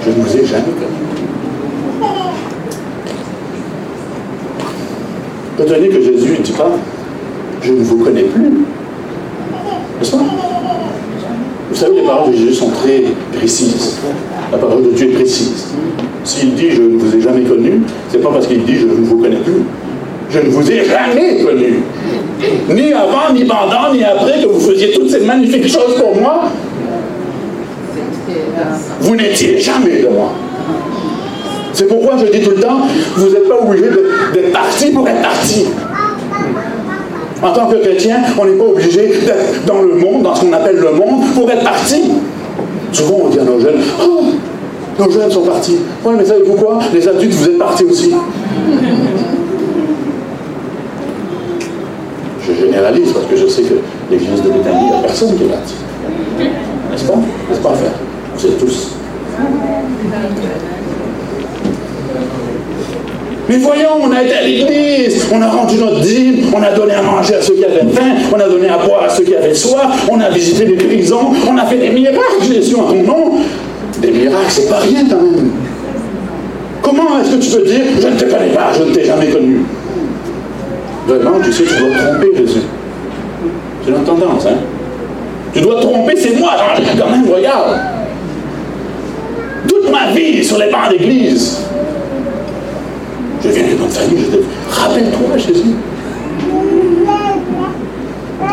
Je 0.05 0.09
ne 0.09 0.15
vous 0.15 0.37
ai 0.37 0.45
jamais 0.45 0.63
connu. 0.63 2.09
Retenez 5.59 5.89
que 5.89 6.01
Jésus 6.01 6.31
ne 6.39 6.43
dit 6.43 6.51
pas, 6.53 6.71
je 7.61 7.73
ne 7.73 7.83
vous 7.83 7.97
connais 7.97 8.23
plus. 8.23 8.49
N'est-ce 9.99 10.11
pas? 10.11 10.23
Vous 11.69 11.75
savez, 11.75 11.95
les 11.97 12.07
paroles 12.07 12.31
de 12.31 12.37
Jésus 12.37 12.55
sont 12.55 12.69
très 12.69 13.03
précises. 13.37 13.99
La 14.51 14.57
parole 14.57 14.83
de 14.83 14.91
Dieu 14.91 15.09
est 15.09 15.13
précise. 15.13 15.67
S'il 16.23 16.55
dit 16.55 16.71
je 16.71 16.81
ne 16.81 16.97
vous 16.97 17.15
ai 17.15 17.21
jamais 17.21 17.43
connu, 17.43 17.81
c'est 18.09 18.21
pas 18.21 18.29
parce 18.31 18.47
qu'il 18.47 18.63
dit 18.63 18.75
je 18.75 18.87
ne 18.87 18.93
vous 18.93 19.17
connais 19.17 19.37
plus. 19.37 19.61
Je 20.31 20.39
ne 20.39 20.49
vous 20.49 20.71
ai 20.71 20.85
jamais 20.85 21.43
connu. 21.43 21.83
Ni 22.69 22.93
avant, 22.93 23.33
ni 23.33 23.43
pendant, 23.43 23.93
ni 23.93 24.03
après 24.03 24.41
que 24.41 24.47
vous 24.47 24.59
faisiez 24.59 24.91
toutes 24.91 25.09
ces 25.09 25.19
magnifiques 25.21 25.67
choses 25.67 25.95
pour 25.97 26.15
moi. 26.15 26.45
Vous 29.01 29.15
n'étiez 29.15 29.59
jamais 29.59 30.01
de 30.01 30.07
moi. 30.07 30.31
C'est 31.73 31.87
pourquoi 31.87 32.17
je 32.17 32.25
dis 32.31 32.41
tout 32.41 32.51
le 32.51 32.61
temps, 32.61 32.81
vous 33.15 33.29
n'êtes 33.29 33.47
pas 33.47 33.59
obligé 33.61 33.85
d'être 34.33 34.51
parti 34.51 34.91
pour 34.91 35.07
être 35.07 35.21
parti. 35.21 35.65
En 37.41 37.53
tant 37.53 37.67
que 37.67 37.75
chrétien, 37.75 38.17
on 38.37 38.45
n'est 38.45 38.57
pas 38.57 38.65
obligé 38.65 39.07
d'être 39.07 39.65
dans 39.65 39.81
le 39.81 39.95
monde, 39.95 40.23
dans 40.23 40.35
ce 40.35 40.41
qu'on 40.41 40.53
appelle 40.53 40.75
le 40.75 40.91
monde, 40.91 41.23
pour 41.33 41.49
être 41.49 41.63
parti. 41.63 42.11
Souvent, 42.91 43.21
on 43.25 43.29
dit 43.29 43.39
à 43.39 43.43
nos 43.43 43.59
jeunes, 43.59 43.79
oh, 44.03 44.23
nos 44.99 45.11
jeunes 45.11 45.31
sont 45.31 45.43
partis. 45.43 45.77
Oui, 46.03 46.15
mais 46.17 46.25
savez-vous 46.25 46.55
quoi? 46.55 46.79
Les 46.93 47.07
adultes, 47.07 47.33
vous 47.33 47.45
êtes 47.45 47.57
partis 47.57 47.85
aussi. 47.85 48.13
Je 52.49 52.65
généralise 52.65 53.11
parce 53.13 53.25
que 53.25 53.35
je 53.35 53.47
sais 53.47 53.63
que 53.63 53.75
l'église 54.11 54.41
de 54.41 54.49
Béthanie, 54.49 54.85
il 54.85 54.91
n'y 54.91 54.97
a 54.97 55.01
personne 55.01 55.35
qui 55.37 55.43
est 55.43 55.47
parti. 55.47 55.73
N'est-ce 56.91 57.03
pas? 57.05 57.15
N'est-ce 57.49 57.61
pas, 57.61 57.73
frère? 57.73 57.91
Vous 58.35 58.45
êtes 58.45 58.57
tous. 58.57 58.91
Mais 63.47 63.57
voyons, 63.57 63.89
on 64.03 64.11
a 64.11 64.21
été 64.21 64.33
à 64.33 64.43
l'église, 64.43 65.25
on 65.33 65.41
a 65.41 65.47
rendu 65.47 65.77
notre 65.77 66.01
dîme, 66.01 66.45
on 66.55 66.61
a 66.61 66.71
donné 66.71 66.93
à 66.93 67.01
manger 67.01 67.35
à 67.35 67.41
ceux 67.41 67.55
qui 67.55 67.65
avaient 67.65 67.91
faim, 67.91 68.15
on 68.31 68.39
a 68.39 68.47
donné 68.47 68.69
à 68.69 68.77
boire 68.77 69.03
à 69.05 69.09
ceux 69.09 69.23
qui 69.23 69.35
avaient 69.35 69.55
soif, 69.55 70.07
on 70.07 70.19
a 70.19 70.29
visité 70.29 70.65
des 70.65 70.75
prisons, 70.75 71.31
on 71.49 71.57
a 71.57 71.65
fait 71.65 71.77
des 71.77 71.89
miracles, 71.89 72.43
Jésus, 72.47 72.75
en 72.75 72.83
ton 72.83 73.01
nom. 73.03 73.37
Des 74.01 74.11
miracles, 74.11 74.45
c'est 74.49 74.69
pas 74.69 74.77
rien 74.77 75.03
quand 75.09 75.21
même. 75.21 75.49
Comment 76.83 77.19
est-ce 77.19 77.35
que 77.35 77.41
tu 77.41 77.57
peux 77.57 77.65
dire, 77.67 77.81
je 77.99 78.07
ne 78.07 78.17
te 78.17 78.25
connais 78.25 78.53
pas, 78.53 78.71
je 78.77 78.83
ne 78.83 78.93
t'ai 78.93 79.05
jamais 79.05 79.27
connu? 79.27 79.61
Vraiment, 81.09 81.39
tu 81.43 81.51
sais, 81.51 81.63
tu 81.63 81.69
dois 81.69 81.89
tromper 81.97 82.37
Jésus. 82.37 82.59
C'est 83.83 83.89
une 83.89 84.03
tendance, 84.03 84.45
hein? 84.45 84.57
Tu 85.51 85.61
dois 85.61 85.81
tromper, 85.81 86.15
c'est 86.15 86.37
moi, 86.37 86.51
quand 86.99 87.09
même, 87.09 87.27
regarde. 87.27 87.79
Toute 89.67 89.91
ma 89.91 90.11
vie 90.11 90.43
sur 90.43 90.59
les 90.59 90.69
bancs 90.69 90.91
d'église. 90.91 91.61
Je 93.43 93.49
viens 93.49 93.63
d'une 93.63 93.89
famille, 93.89 94.25
je 94.31 94.37
te 94.37 94.43
rappelle-toi 94.69 95.37
Jésus. 95.37 95.75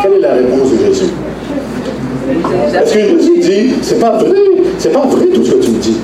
Quelle 0.01 0.13
est 0.13 0.19
la 0.19 0.33
réponse 0.33 0.71
de 0.71 0.77
Jésus? 0.85 1.11
Est-ce 2.73 2.93
que 2.93 2.99
Jésus 2.99 3.37
dit, 3.39 3.75
c'est 3.83 3.99
pas 3.99 4.17
vrai, 4.17 4.31
c'est 4.79 4.91
pas 4.91 5.05
vrai 5.05 5.27
tout 5.27 5.45
ce 5.45 5.51
que 5.51 5.63
tu 5.63 5.69
me 5.69 5.77
dis. 5.77 5.97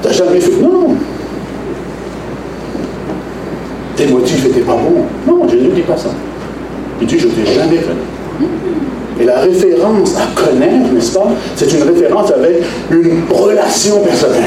Tu 0.00 0.08
n'as 0.08 0.14
jamais 0.14 0.40
fait? 0.40 0.62
Non, 0.62 0.96
tes 3.96 4.06
motifs 4.06 4.44
n'étaient 4.44 4.60
pas 4.60 4.74
bons. 4.74 5.04
Non, 5.26 5.48
Jésus 5.48 5.66
ne 5.66 5.74
dit 5.74 5.82
pas 5.82 5.96
ça. 5.96 6.10
Il 7.00 7.06
dit, 7.06 7.18
je 7.18 7.26
ne 7.26 7.32
t'ai 7.32 7.46
jamais 7.46 7.76
connu. 7.78 8.48
Et 9.20 9.24
la 9.24 9.40
référence 9.40 10.16
à 10.16 10.26
connaître, 10.34 10.92
n'est-ce 10.92 11.12
pas, 11.12 11.28
c'est 11.54 11.72
une 11.72 11.82
référence 11.84 12.32
avec 12.32 12.62
une 12.90 13.22
relation 13.30 14.00
personnelle. 14.00 14.42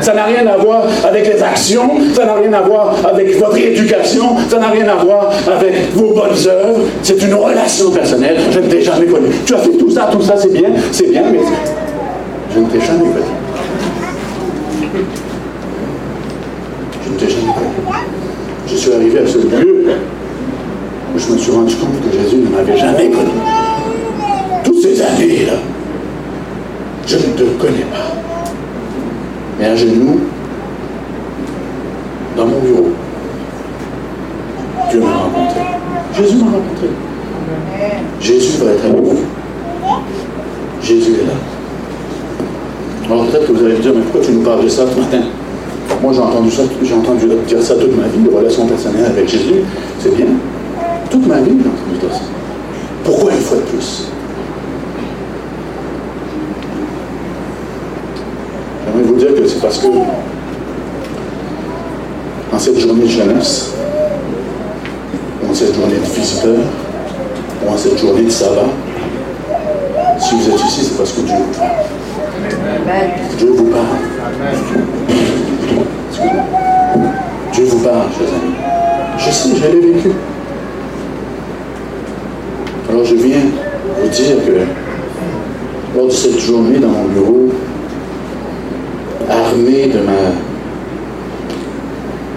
Ça 0.00 0.14
n'a 0.14 0.24
rien 0.24 0.46
à 0.46 0.56
voir 0.56 0.84
avec 1.06 1.26
les 1.32 1.42
actions, 1.42 1.90
ça 2.14 2.24
n'a 2.24 2.34
rien 2.34 2.52
à 2.52 2.62
voir 2.62 2.94
avec 3.08 3.38
votre 3.38 3.56
éducation, 3.56 4.36
ça 4.48 4.58
n'a 4.58 4.68
rien 4.68 4.86
à 4.88 4.96
voir 4.96 5.30
avec 5.46 5.92
vos 5.94 6.12
bonnes 6.12 6.48
œuvres. 6.48 6.80
C'est 7.02 7.20
une 7.22 7.34
relation 7.34 7.90
personnelle. 7.90 8.36
Je 8.50 8.60
ne 8.60 8.66
t'ai 8.66 8.82
jamais 8.82 9.06
connu. 9.06 9.28
Tu 9.44 9.54
as 9.54 9.58
fait 9.58 9.76
tout 9.76 9.90
ça, 9.90 10.08
tout 10.10 10.22
ça, 10.22 10.34
c'est 10.36 10.52
bien, 10.52 10.70
c'est 10.92 11.10
bien, 11.10 11.22
mais 11.32 11.40
je 12.52 12.60
ne 12.60 12.66
t'ai 12.66 12.80
jamais 12.80 13.00
connu. 13.00 13.12
Je 17.04 17.10
ne 17.12 17.16
t'ai 17.16 17.28
jamais 17.28 17.40
connu. 17.40 17.45
Je 18.76 18.82
suis 18.82 18.92
arrivé 18.92 19.20
à 19.20 19.26
ce 19.26 19.38
lieu 19.38 19.86
où 21.14 21.18
je 21.18 21.32
me 21.32 21.38
suis 21.38 21.50
rendu 21.50 21.74
compte 21.76 21.98
que 21.98 22.12
Jésus 22.14 22.36
ne 22.36 22.50
m'avait 22.54 22.76
jamais 22.76 23.08
connu. 23.08 23.30
Toutes 24.62 24.82
ces 24.82 25.00
années-là, 25.00 25.54
je 27.06 27.16
ne 27.16 27.22
te 27.22 27.42
connais 27.58 27.86
pas. 27.90 28.14
Mais 29.58 29.64
à 29.64 29.76
genoux, 29.76 30.20
dans 32.36 32.44
mon 32.44 32.58
bureau, 32.60 32.88
Dieu 34.90 35.00
m'a 35.00 35.16
rencontré. 35.16 35.60
Jésus 36.14 36.36
m'a 36.36 36.50
rencontré. 36.50 36.90
Jésus 38.20 38.58
va 38.62 38.72
être 38.72 38.84
avec 38.84 39.02
vous. 39.02 39.20
Jésus 40.82 41.12
est 41.12 41.26
là. 41.26 41.32
Alors 43.06 43.24
peut-être 43.24 43.46
que 43.46 43.52
vous 43.52 43.64
allez 43.64 43.76
me 43.76 43.80
dire, 43.80 43.92
mais 43.94 44.02
pourquoi 44.02 44.20
tu 44.20 44.32
nous 44.32 44.42
parles 44.42 44.64
de 44.64 44.68
ça 44.68 44.84
ce 44.86 45.00
matin? 45.00 45.24
Moi 46.02 46.12
j'ai 46.12 46.20
entendu 46.20 46.50
ça, 46.50 46.62
j'ai 46.82 46.94
entendu 46.94 47.26
dire 47.46 47.62
ça 47.62 47.74
toute 47.74 47.96
ma 47.96 48.06
vie, 48.06 48.18
les 48.28 48.36
relations 48.36 48.66
personnelles 48.66 49.06
avec 49.06 49.28
Jésus, 49.28 49.64
c'est 49.98 50.14
bien. 50.14 50.26
Toute 51.10 51.26
ma 51.26 51.40
vie 51.40 51.56
j'ai 51.62 51.68
entendu 51.68 51.98
dire 52.00 52.12
ça. 52.12 52.22
Pourquoi 53.04 53.32
une 53.32 53.40
fois 53.40 53.56
de 53.56 53.62
plus? 53.62 54.04
J'aimerais 58.84 59.02
vous 59.02 59.16
dire 59.16 59.34
que 59.34 59.46
c'est 59.46 59.60
parce 59.60 59.78
que 59.78 59.86
en 62.52 62.58
cette 62.58 62.78
journée 62.78 63.02
de 63.02 63.08
jeunesse, 63.08 63.72
ou 65.42 65.50
en 65.50 65.54
cette 65.54 65.74
journée 65.74 65.96
de 65.96 66.20
visiteurs, 66.20 66.64
ou 67.64 67.70
en 67.72 67.76
cette 67.76 67.98
journée 67.98 68.22
de 68.22 68.30
sabbat, 68.30 68.68
si 70.18 70.34
vous 70.36 70.50
êtes 70.50 70.60
ici, 70.60 70.84
c'est 70.84 70.96
parce 70.96 71.12
que 71.12 71.20
Dieu 71.20 71.34
vous 71.36 71.58
parle. 71.58 71.70
Dieu 73.38 73.50
vous 73.56 73.64
parle. 73.64 75.45
Dieu 77.52 77.64
vous 77.64 77.78
parle, 77.80 78.08
chers 78.16 78.28
amis. 78.28 78.54
Je 79.18 79.30
sais, 79.30 79.48
je 79.50 79.66
vécu. 79.66 80.12
Alors 82.88 83.04
je 83.04 83.14
viens 83.16 83.40
vous 84.00 84.08
dire 84.08 84.36
que 84.46 85.96
lors 85.96 86.06
de 86.06 86.12
cette 86.12 86.38
journée 86.38 86.78
dans 86.78 86.88
mon 86.88 87.04
bureau, 87.04 87.48
armé 89.28 89.88
de 89.88 89.98
ma 89.98 90.12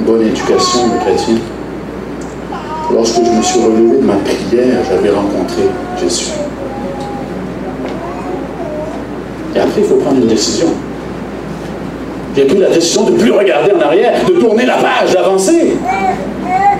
bonne 0.06 0.28
éducation 0.28 0.88
de 0.88 1.00
chrétien, 1.00 1.36
lorsque 2.94 3.24
je 3.24 3.32
me 3.32 3.42
suis 3.42 3.62
relevé 3.62 3.98
de 4.02 4.06
ma 4.06 4.16
prière, 4.16 4.80
j'avais 4.90 5.12
rencontré 5.12 5.64
Jésus. 6.02 6.32
Et 9.56 9.60
après, 9.60 9.82
il 9.82 9.86
faut 9.86 9.96
prendre 9.96 10.18
une 10.18 10.28
décision. 10.28 10.68
J'ai 12.40 12.46
pris 12.46 12.58
la 12.58 12.70
décision 12.70 13.04
de 13.04 13.12
ne 13.12 13.18
plus 13.18 13.32
regarder 13.32 13.74
en 13.74 13.82
arrière, 13.82 14.14
de 14.26 14.32
tourner 14.40 14.66
la 14.66 14.78
page, 14.78 15.12
d'avancer. 15.12 15.74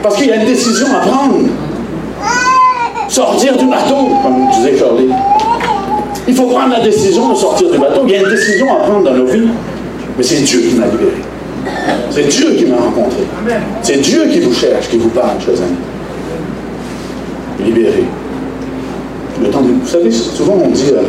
Parce 0.02 0.16
qu'il 0.16 0.28
y 0.28 0.32
a 0.32 0.38
une 0.38 0.46
décision 0.46 0.88
à 0.96 1.00
prendre. 1.06 1.36
Sortir 3.10 3.58
du 3.58 3.66
bateau, 3.66 4.08
comme 4.24 4.48
disait 4.54 4.78
Charlie. 4.78 5.10
Il 6.30 6.34
faut 6.34 6.46
prendre 6.46 6.72
la 6.72 6.80
décision 6.80 7.28
de 7.28 7.36
sortir 7.36 7.70
du 7.72 7.78
bateau. 7.78 8.04
Il 8.08 8.12
y 8.14 8.16
a 8.16 8.22
une 8.22 8.30
décision 8.30 8.68
à 8.72 8.86
prendre 8.86 9.04
dans 9.04 9.14
nos 9.14 9.26
vies. 9.26 9.50
Mais 10.18 10.24
c'est 10.24 10.44
Dieu 10.44 10.62
qui 10.62 10.76
m'a 10.76 10.86
libéré. 10.86 11.18
C'est 12.10 12.30
Dieu 12.30 12.52
qui 12.54 12.66
m'a 12.66 12.78
rencontré. 12.78 13.24
C'est 13.82 14.00
Dieu 14.00 14.28
qui 14.32 14.40
vous 14.40 14.54
cherche, 14.54 14.88
qui 14.88 14.98
vous 14.98 15.10
parle, 15.10 15.42
chers 15.42 15.56
amis. 15.56 15.76
Libéré. 17.66 18.06
Le 19.42 19.50
temps 19.50 19.60
de... 19.60 19.74
Vous 19.74 19.88
savez, 19.88 20.10
souvent 20.10 20.58
on 20.64 20.70
dit 20.70 20.94
euh, 20.94 21.02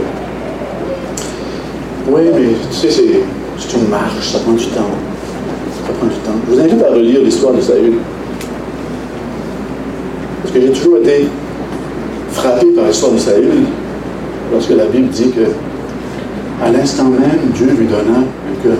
Oui, 2.08 2.22
mais 2.34 2.48
tu 2.68 2.76
sais, 2.76 2.90
c'est 2.90 3.20
une 3.74 3.88
marche, 3.88 4.32
ça 4.32 4.38
prend 4.40 4.52
du 4.52 4.66
temps. 4.66 4.90
Ça 5.86 5.92
prend 5.98 6.06
du 6.06 6.14
temps. 6.16 6.38
Je 6.48 6.54
vous 6.54 6.60
invite 6.60 6.82
à 6.82 6.90
relire 6.90 7.20
l'histoire 7.20 7.54
de 7.54 7.60
Saül. 7.60 7.94
Parce 10.42 10.54
que 10.54 10.60
j'ai 10.60 10.72
toujours 10.72 10.98
été 10.98 11.28
frappé 12.32 12.66
par 12.66 12.86
l'histoire 12.86 13.12
de 13.12 13.18
Saül 13.18 13.64
lorsque 14.52 14.70
la 14.70 14.86
Bible 14.86 15.08
dit 15.08 15.30
que 15.30 15.42
à 16.64 16.70
l'instant 16.70 17.04
même, 17.04 17.50
Dieu 17.54 17.66
lui 17.66 17.86
donna 17.86 18.18
un 18.18 18.62
cœur. 18.62 18.76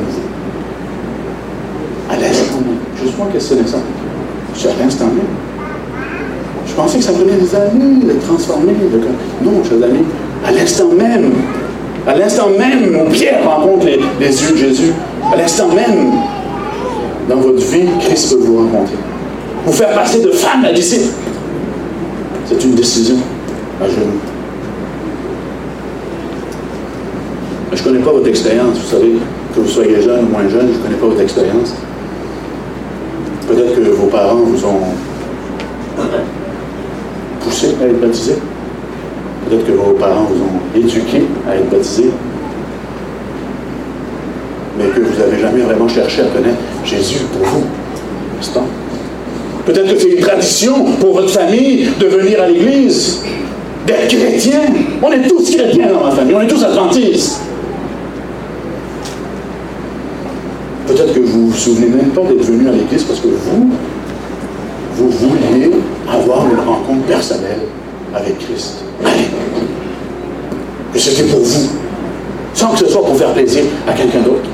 À 2.11 2.17
l'instant 2.17 2.61
même. 2.67 2.79
Juste 3.03 3.17
moi 3.17 3.29
questionner 3.33 3.67
ça. 3.67 3.79
Je 4.55 4.59
suis 4.59 4.69
à 4.69 4.73
l'instant 4.83 5.07
même. 5.07 5.25
Je 6.67 6.75
pensais 6.75 6.99
que 6.99 7.05
ça 7.05 7.13
prenait 7.13 7.37
des 7.37 7.55
années 7.55 8.05
de 8.05 8.21
transformer 8.27 8.75
le 8.93 8.99
cœur. 8.99 9.13
Non, 9.43 9.63
chers 9.65 9.83
amis, 9.83 10.05
à 10.45 10.53
l'instant 10.53 10.89
même, 10.97 11.33
à 12.07 12.17
l'instant 12.17 12.49
même 12.59 12.97
où 12.97 13.11
Pierre 13.11 13.45
rencontre 13.45 13.87
les, 13.87 14.43
yeux 14.43 14.53
de 14.53 14.57
Jésus, 14.57 14.93
à 15.33 15.37
l'instant 15.37 15.69
même, 15.69 16.13
dans 17.29 17.37
votre 17.37 17.61
vie, 17.61 17.87
Christ 18.01 18.31
peut 18.31 18.45
vous 18.45 18.59
rencontrer. 18.59 18.97
Vous 19.67 19.73
faire 19.73 19.91
passer 19.95 20.21
de 20.21 20.31
femme 20.31 20.65
à 20.65 20.73
disciple. 20.73 21.13
C'est 22.47 22.65
une 22.65 22.75
décision 22.75 23.17
à 23.81 23.87
genoux. 23.87 24.19
Je 27.73 27.79
ne 27.79 27.85
connais 27.85 28.05
pas 28.05 28.11
votre 28.11 28.27
expérience, 28.27 28.79
vous 28.79 28.91
savez, 28.91 29.13
que 29.55 29.61
vous 29.61 29.69
soyez 29.69 30.03
jeune 30.03 30.25
ou 30.25 30.33
moins 30.33 30.49
jeune, 30.49 30.69
je 30.73 30.79
ne 30.79 30.83
connais 30.83 30.97
pas 30.97 31.07
votre 31.07 31.21
expérience. 31.21 31.75
Peut-être 33.47 33.77
que 33.77 33.91
vos 33.91 34.07
parents 34.07 34.37
vous 34.37 34.65
ont 34.65 34.81
poussé 37.41 37.77
à 37.81 37.87
être 37.87 38.01
baptisé. 38.01 38.35
Peut-être 39.49 39.67
que 39.67 39.73
vos 39.73 39.93
parents 39.93 40.25
vous 40.25 40.43
ont 40.43 40.60
éduqué 40.75 41.25
à 41.49 41.57
être 41.57 41.71
baptisé. 41.71 42.11
Mais 44.79 44.85
que 44.87 45.01
vous 45.01 45.19
n'avez 45.19 45.41
jamais 45.41 45.61
vraiment 45.63 45.89
cherché 45.89 46.23
à 46.23 46.27
connaître 46.27 46.59
Jésus 46.85 47.25
pour 47.33 47.47
vous. 47.47 47.65
Peut-être 49.67 49.93
que 49.93 49.99
c'est 49.99 50.09
une 50.09 50.21
tradition 50.21 50.85
pour 50.99 51.15
votre 51.15 51.31
famille 51.31 51.89
de 52.01 52.07
venir 52.07 52.43
à 52.43 52.49
l'église, 52.49 53.23
d'être 53.87 54.09
chrétien. 54.09 54.61
On 55.03 55.13
est 55.13 55.29
tous 55.29 55.55
chrétiens 55.55 55.93
dans 55.93 56.05
ma 56.05 56.11
famille, 56.11 56.35
on 56.35 56.41
est 56.41 56.47
tous 56.47 56.65
adventistes. 56.65 57.41
Peut-être 60.87 61.15
que 61.15 61.21
vous 61.21 61.47
ne 61.47 61.51
vous 61.51 61.57
souvenez 61.57 61.89
même 61.89 62.11
pas 62.11 62.23
d'être 62.23 62.43
venu 62.43 62.69
à 62.69 62.73
l'église 62.73 63.05
parce 63.05 63.21
que 63.21 63.29
vous, 63.29 63.71
vous 64.97 65.11
vouliez 65.11 65.71
avoir 66.11 66.47
une 66.51 66.59
rencontre 66.59 67.03
personnelle 67.07 67.61
avec 68.15 68.39
Christ. 68.39 68.79
Allez. 69.05 69.40
Que 70.93 70.99
c'était 70.99 71.25
pour 71.25 71.41
vous. 71.41 71.69
Sans 72.55 72.69
que 72.73 72.79
ce 72.81 72.87
soit 72.87 73.05
pour 73.05 73.17
faire 73.17 73.33
plaisir 73.33 73.63
à 73.87 73.93
quelqu'un 73.93 74.21
d'autre. 74.21 74.49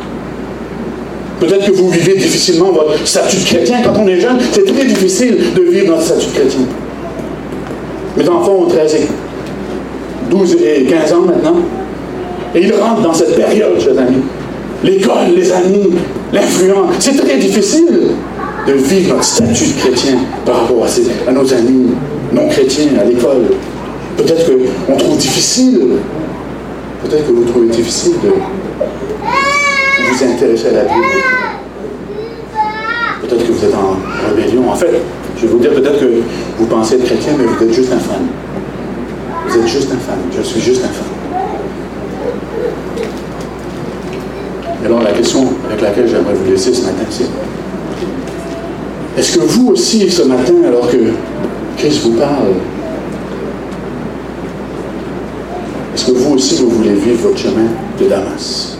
Peut-être 1.40 1.66
que 1.66 1.72
vous 1.72 1.90
vivez 1.90 2.16
difficilement 2.16 2.72
votre 2.72 3.06
statut 3.06 3.36
de 3.36 3.44
chrétien. 3.44 3.78
Quand 3.82 3.92
on 3.98 4.06
est 4.08 4.20
jeune, 4.20 4.38
c'est 4.52 4.64
très 4.64 4.84
difficile 4.84 5.36
de 5.54 5.62
vivre 5.62 5.88
notre 5.88 6.02
statut 6.02 6.26
de 6.26 6.32
chrétien. 6.32 6.60
Mes 8.16 8.28
enfants 8.28 8.60
ont 8.62 8.66
13 8.66 8.94
et 8.94 9.06
12 10.30 10.56
et 10.62 10.84
15 10.84 11.12
ans 11.12 11.22
maintenant. 11.22 11.56
Et 12.54 12.62
ils 12.62 12.72
rentrent 12.72 13.02
dans 13.02 13.12
cette 13.12 13.36
période, 13.36 13.78
chers 13.78 13.98
amis. 13.98 14.22
L'école, 14.82 15.34
les 15.36 15.52
amis, 15.52 15.90
l'influence. 16.32 16.94
C'est 17.00 17.16
très 17.16 17.36
difficile 17.36 17.88
de 18.66 18.72
vivre 18.72 19.14
notre 19.14 19.24
statut 19.24 19.66
de 19.68 19.78
chrétien 19.78 20.16
par 20.44 20.62
rapport 20.62 20.84
à, 20.84 21.30
à 21.30 21.32
nos 21.32 21.52
amis 21.52 21.88
non 22.32 22.48
chrétiens 22.48 22.88
à 23.00 23.04
l'école. 23.04 23.42
Peut-être 24.16 24.46
qu'on 24.86 24.96
trouve 24.96 25.18
difficile, 25.18 25.80
peut-être 27.02 27.26
que 27.26 27.32
vous 27.32 27.44
trouvez 27.44 27.68
difficile 27.68 28.14
de 28.22 28.30
vous 30.02 30.24
intéresser 30.24 30.68
à 30.68 30.72
la 30.72 30.82
Bible. 30.84 31.06
Peut-être 33.22 33.46
que 33.46 33.52
vous 33.52 33.64
êtes 33.64 33.74
en 33.74 33.96
rébellion. 34.28 34.70
En 34.70 34.74
fait, 34.74 35.00
je 35.36 35.42
vais 35.42 35.48
vous 35.48 35.58
dire 35.58 35.72
peut-être 35.72 36.00
que 36.00 36.22
vous 36.58 36.66
pensez 36.66 36.94
être 36.94 37.04
chrétien, 37.04 37.32
mais 37.38 37.44
vous 37.44 37.64
êtes 37.64 37.72
juste 37.72 37.92
un 37.92 37.98
fan. 37.98 38.26
Vous 39.48 39.58
êtes 39.58 39.66
juste 39.66 39.92
un 39.92 39.98
fan. 39.98 40.18
Je 40.36 40.42
suis 40.42 40.60
juste 40.60 40.82
un 40.84 40.88
fan. 40.88 41.16
Alors 44.84 45.02
la 45.02 45.10
question 45.10 45.48
avec 45.68 45.80
laquelle 45.80 46.08
j'aimerais 46.08 46.34
vous 46.34 46.48
laisser 46.48 46.72
ce 46.72 46.82
matin, 46.82 47.04
c'est 47.10 47.24
est-ce 49.18 49.38
que 49.38 49.44
vous 49.44 49.70
aussi, 49.70 50.08
ce 50.10 50.22
matin, 50.22 50.52
alors 50.64 50.88
que 50.88 50.96
Christ 51.78 52.02
vous 52.02 52.12
parle, 52.12 52.52
est-ce 55.96 56.12
que 56.12 56.18
vous 56.18 56.34
aussi, 56.34 56.56
vous 56.56 56.68
voulez 56.68 56.92
vivre 56.92 57.28
votre 57.28 57.38
chemin 57.38 57.68
de 57.98 58.06
Damas 58.06 58.76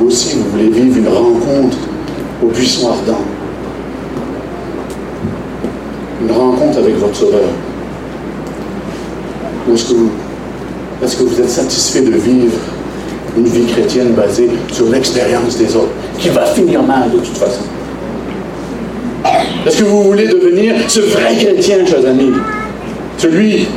Vous 0.00 0.08
aussi, 0.08 0.34
vous 0.34 0.50
voulez 0.50 0.68
vivre 0.68 0.98
une 0.98 1.06
rencontre 1.06 1.76
au 2.42 2.48
buisson 2.48 2.88
ardent 2.88 3.20
Une 6.20 6.32
rencontre 6.32 6.78
avec 6.78 6.96
votre 6.96 7.14
Sauveur 7.14 7.50
Ou 9.68 9.74
est-ce 9.74 9.90
que 9.90 9.94
vous, 9.94 10.10
est-ce 11.04 11.16
que 11.16 11.22
vous 11.22 11.40
êtes 11.40 11.50
satisfait 11.50 12.00
de 12.00 12.10
vivre 12.10 12.58
une 13.36 13.46
vie 13.46 13.66
chrétienne 13.66 14.14
basée 14.14 14.50
sur 14.72 14.88
l'expérience 14.88 15.56
des 15.58 15.76
autres. 15.76 15.94
qui 16.18 16.30
va 16.30 16.46
finir 16.46 16.82
mal 16.82 17.12
de 17.12 17.18
toute 17.18 17.38
façon? 17.38 17.62
Est-ce 19.64 19.78
que 19.78 19.84
vous 19.84 20.02
voulez 20.02 20.26
devenir 20.26 20.74
ce 20.88 20.98
vrai 20.98 21.36
chrétien, 21.36 21.86
chers 21.86 22.04
amis? 22.04 22.32
Celui 23.18 23.68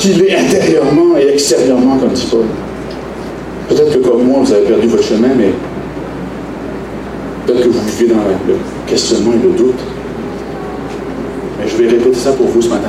qui 0.00 0.14
l'est 0.14 0.34
intérieurement 0.34 1.16
et 1.18 1.28
extérieurement, 1.34 1.98
comme 1.98 2.12
dit 2.12 2.26
Paul. 2.30 2.46
Peut-être 3.68 3.92
que 3.92 4.08
comme 4.08 4.24
moi, 4.24 4.40
vous 4.42 4.52
avez 4.52 4.64
perdu 4.64 4.88
votre 4.88 5.04
chemin, 5.04 5.28
mais 5.36 5.50
peut-être 7.46 7.64
que 7.64 7.68
vous 7.68 7.80
vivez 7.86 8.14
dans 8.14 8.16
le 8.48 8.54
questionnement 8.86 9.32
et 9.34 9.46
le 9.46 9.52
doute. 9.52 9.78
Mais 11.58 11.68
je 11.68 11.76
vais 11.76 11.88
répéter 11.88 12.16
ça 12.16 12.32
pour 12.32 12.46
vous 12.46 12.62
ce 12.62 12.70
matin. 12.70 12.88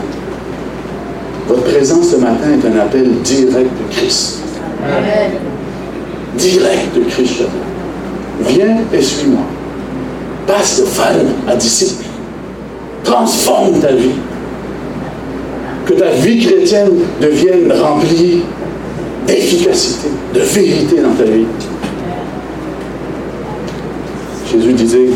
Votre 1.49 1.63
présence 1.63 2.11
ce 2.11 2.15
matin 2.15 2.47
est 2.53 2.65
un 2.65 2.79
appel 2.79 3.11
direct 3.23 3.69
de 3.69 3.93
Christ. 3.93 4.39
Direct 6.37 6.95
de 6.95 7.01
Christ. 7.09 7.41
Viens 8.47 8.77
et 8.93 9.01
suis-moi. 9.01 9.41
Passe 10.47 10.79
de 10.79 10.85
femme 10.85 11.27
à 11.45 11.57
disciple. 11.57 12.05
Transforme 13.03 13.79
ta 13.81 13.91
vie. 13.91 14.11
Que 15.85 15.93
ta 15.93 16.11
vie 16.11 16.45
chrétienne 16.45 16.99
devienne 17.19 17.71
remplie 17.71 18.43
d'efficacité, 19.27 20.07
de 20.33 20.39
vérité 20.39 21.01
dans 21.01 21.13
ta 21.13 21.23
vie. 21.23 21.45
Jésus 24.51 24.73
disait, 24.73 25.09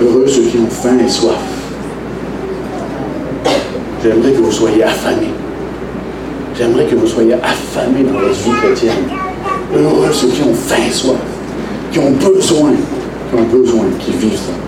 heureux 0.00 0.26
ceux 0.26 0.42
qui 0.42 0.58
ont 0.58 0.70
faim 0.70 0.98
et 1.04 1.08
soif. 1.08 1.34
J'aimerais 4.02 4.32
que 4.32 4.38
vous 4.38 4.52
soyez 4.52 4.84
affamés. 4.84 5.32
J'aimerais 6.56 6.84
que 6.84 6.94
vous 6.94 7.06
soyez 7.06 7.34
affamés 7.34 8.04
dans 8.04 8.18
votre 8.18 8.34
vie 8.34 8.50
chrétienne. 8.62 9.08
Heureux 9.74 10.12
ceux 10.12 10.28
qui 10.28 10.42
ont 10.42 10.54
faim 10.54 10.82
et 10.88 10.92
soif, 10.92 11.16
qui 11.90 11.98
ont 11.98 12.12
besoin, 12.12 12.72
qui 13.30 13.40
ont 13.40 13.58
besoin, 13.58 13.84
qui 13.98 14.12
vivent 14.12 14.36
ça. 14.36 14.63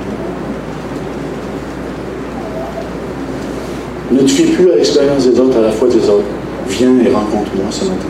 Ne 4.13 4.19
te 4.21 4.55
plus 4.55 4.71
à 4.71 4.77
l'expérience 4.77 5.27
des 5.27 5.41
autres, 5.41 5.59
à 5.59 5.63
la 5.63 5.73
foi 5.73 5.89
des 5.89 6.09
autres. 6.09 6.25
Viens 6.69 6.99
et 7.05 7.09
rencontre-moi 7.09 7.67
ce 7.71 7.85
matin. 7.85 8.07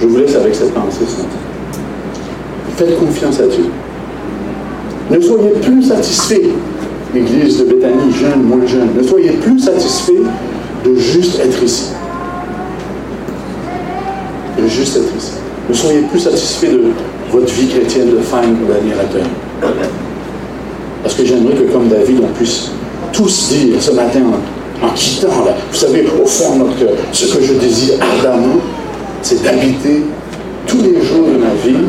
Je 0.00 0.06
vous 0.06 0.18
laisse 0.18 0.34
avec 0.34 0.54
cette 0.54 0.74
pensée 0.74 1.04
ce 1.06 1.18
matin. 1.18 1.38
Faites 2.76 2.98
confiance 2.98 3.40
à 3.40 3.46
Dieu. 3.46 3.66
Ne 5.10 5.20
soyez 5.20 5.50
plus 5.62 5.82
satisfaits, 5.82 6.50
Église 7.14 7.58
de 7.58 7.64
Béthanie, 7.64 8.12
jeune, 8.12 8.42
moins 8.42 8.66
jeune, 8.66 8.88
ne 8.96 9.02
soyez 9.02 9.30
plus 9.30 9.58
satisfaits 9.58 10.24
de 10.84 10.94
juste 10.96 11.40
être 11.40 11.62
ici. 11.62 11.86
De 14.60 14.66
juste 14.66 14.96
être 14.96 15.16
ici. 15.16 15.32
Ne 15.68 15.74
soyez 15.74 16.00
plus 16.02 16.20
satisfaits 16.20 16.72
de 16.72 16.82
votre 17.32 17.52
vie 17.52 17.68
chrétienne 17.68 18.10
de 18.10 18.18
femme 18.18 18.56
ou 18.62 18.72
d'admirateur. 18.72 19.26
Parce 21.02 21.14
que 21.14 21.24
j'aimerais 21.24 21.54
que, 21.54 21.72
comme 21.72 21.88
David, 21.88 22.20
on 22.22 22.32
puisse 22.36 22.70
tous 23.12 23.48
dire 23.50 23.80
ce 23.80 23.92
matin 23.92 24.22
en 24.82 24.90
quittant, 24.94 25.44
là, 25.44 25.54
vous 25.70 25.76
savez, 25.76 26.06
au 26.22 26.26
fond 26.26 26.54
de 26.54 26.64
notre 26.64 26.78
cœur, 26.78 26.90
ce 27.12 27.26
que 27.26 27.42
je 27.42 27.54
désire 27.54 27.94
ardemment, 28.00 28.60
c'est 29.22 29.42
d'habiter 29.42 30.04
tous 30.66 30.78
les 30.82 31.02
jours 31.04 31.26
de 31.26 31.38
ma 31.38 31.54
vie 31.64 31.84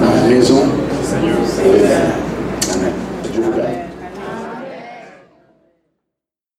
dans 0.00 0.14
la 0.14 0.28
maison 0.28 0.62
de 0.62 2.25